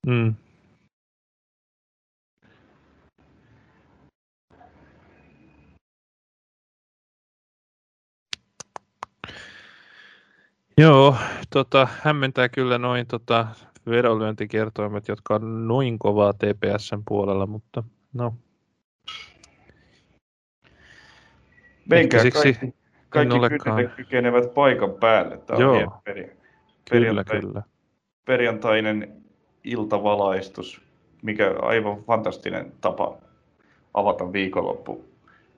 [0.07, 0.35] Mm.
[10.79, 11.17] Joo,
[11.51, 13.47] tota, hämmentää kyllä noin tota,
[13.87, 17.83] vedonlyöntikertoimet, jotka on noin kovaa TPSn puolella, mutta
[18.13, 18.35] no.
[21.91, 22.84] Menkää siksi, kaikki,
[23.15, 25.37] kaikki kynnet kykenevät paikan päälle.
[25.39, 25.77] Tämä Joo.
[25.77, 26.37] on peri,
[26.91, 27.63] kyllä, kyllä.
[28.25, 29.25] perjantainen
[29.65, 30.83] iltavalaistus,
[31.23, 33.17] mikä aivan fantastinen tapa
[33.95, 35.05] avata viikonloppu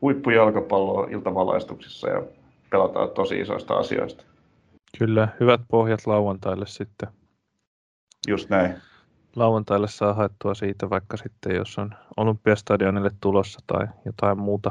[0.00, 2.22] huippujalkapalloa iltavalaistuksissa ja
[2.70, 4.24] pelataan tosi isoista asioista.
[4.98, 7.08] Kyllä, hyvät pohjat lauantaille sitten.
[8.28, 8.74] Just näin.
[9.36, 14.70] Lauantaille saa haettua siitä vaikka sitten, jos on Olympiastadionille tulossa tai jotain muuta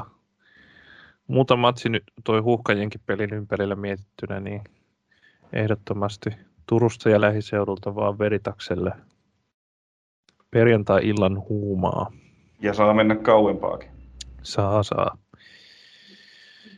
[1.26, 4.64] muuta matsi nyt toi huuhkajienkin pelin ympärillä mietittynä, niin
[5.52, 6.30] ehdottomasti
[6.66, 8.92] Turusta ja lähiseudulta vaan veritakselle
[10.50, 12.12] perjantai-illan huumaa.
[12.60, 13.90] Ja saa mennä kauempaakin.
[14.42, 15.18] Saa, saa.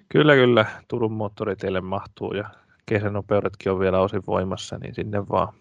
[0.09, 0.67] Kyllä, kyllä.
[0.89, 2.51] Turun moottoriteille mahtuu ja
[2.87, 5.53] kesänopeudetkin on vielä osin voimassa, niin sinne vaan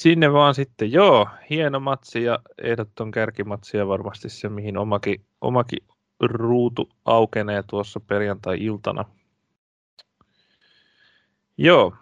[0.00, 5.78] Sinne vaan sitten, joo, hieno matsi ja ehdoton kärkimatsi ja varmasti se, mihin omakin, omakin
[6.20, 9.04] ruutu aukenee tuossa perjantai-iltana.
[11.58, 11.94] Joo.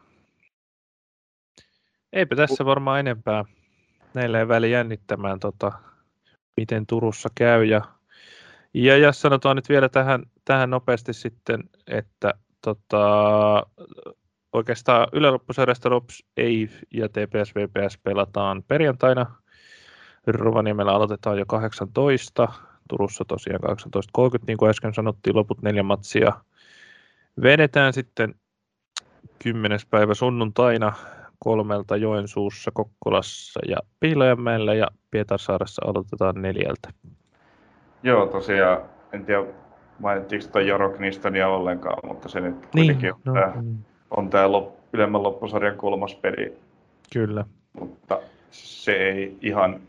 [2.12, 3.44] Eipä tässä varmaan enempää.
[4.14, 5.72] Näillä ei väli jännittämään, tota,
[6.56, 7.64] miten Turussa käy.
[7.64, 7.82] Ja,
[8.74, 13.66] ja, ja sanotaan nyt vielä tähän, tähän nopeasti sitten, että tota,
[14.58, 19.26] oikeastaan yläloppusarjasta ROPS ei ja TPS VPS pelataan perjantaina.
[20.26, 22.48] Rovaniemellä aloitetaan jo 18,
[22.88, 26.32] Turussa tosiaan 18.30, niin kuin äsken sanottiin, loput neljä matsia
[27.42, 28.34] vedetään sitten
[29.38, 29.78] 10.
[29.90, 30.92] päivä sunnuntaina
[31.38, 36.92] kolmelta Joensuussa, Kokkolassa ja Pihlajanmäellä ja Pietarsaaressa aloitetaan neljältä.
[38.02, 38.82] Joo, tosiaan,
[39.12, 39.44] en tiedä
[39.98, 43.78] mainittiinko sitä Jorok Nistania ollenkaan, mutta se nyt Niin, kuitenkin no, on tämä, mm,
[44.16, 46.58] on tämä lop, ylemmän loppusarjan kolmas peli,
[47.12, 47.44] kyllä.
[47.80, 49.80] mutta se ei ihan,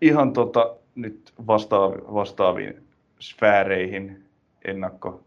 [0.00, 2.82] ihan tota, nyt vastaavi, vastaaviin
[3.18, 4.24] sfääreihin
[4.64, 5.20] ennakko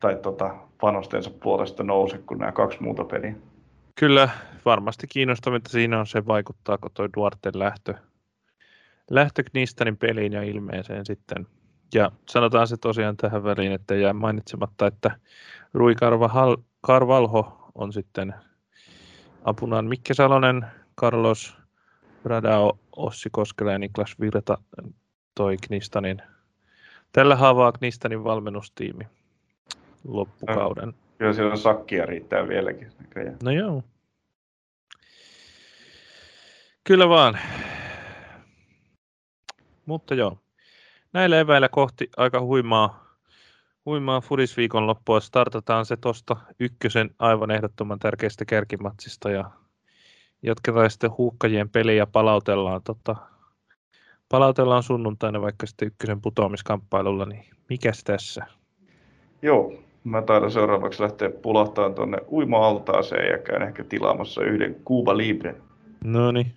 [0.00, 3.34] tai tota, panostensa puolesta nouse kuin nämä kaksi muuta peliä.
[4.00, 4.28] Kyllä,
[4.64, 7.94] varmasti kiinnostavinta siinä on se, vaikuttaako tuo Duarten lähtö,
[9.10, 11.46] lähtö Knistanin peliin ja ilmeeseen sitten.
[11.94, 15.10] Ja sanotaan se tosiaan tähän väliin, että jää mainitsematta, että
[15.74, 15.94] Rui
[16.86, 18.34] Carvalho on sitten
[19.44, 20.66] apunaan Mikke Salonen,
[21.00, 21.56] Carlos
[22.22, 24.58] Bradao, Ossi Koskela ja Niklas Virta
[25.34, 26.22] toi Knistanin.
[27.12, 29.04] Tällä haavaa Knistanin valmennustiimi
[30.04, 30.94] loppukauden.
[31.18, 33.36] Kyllä siellä sakkia riittää vieläkin näköjään.
[33.42, 33.82] No joo.
[36.84, 37.38] Kyllä vaan.
[39.86, 40.38] Mutta joo.
[41.12, 43.09] Näillä eväillä kohti aika huimaa,
[43.86, 45.20] huimaa Fudisviikon loppua.
[45.20, 49.50] Startataan se tuosta ykkösen aivan ehdottoman tärkeästä kärkimatsista ja
[50.42, 53.16] jatketaan sitten huuhkajien peliä ja palautellaan, tota,
[54.28, 58.46] palautellaan sunnuntaina vaikka sitten ykkösen putoamiskamppailulla, niin mikäs tässä?
[59.42, 59.72] Joo,
[60.04, 65.54] mä taidan seuraavaksi lähteä pulahtamaan tuonne uima-altaaseen ja käyn ehkä tilaamassa yhden Cuba Libre.
[66.04, 66.54] No niin.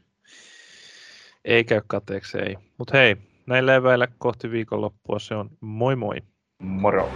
[1.45, 2.57] Ei käy kateeksi, ei.
[2.77, 3.15] Mutta hei,
[3.45, 6.15] näillä eväillä kohti viikonloppua se on moi moi.
[6.63, 7.11] tomorrow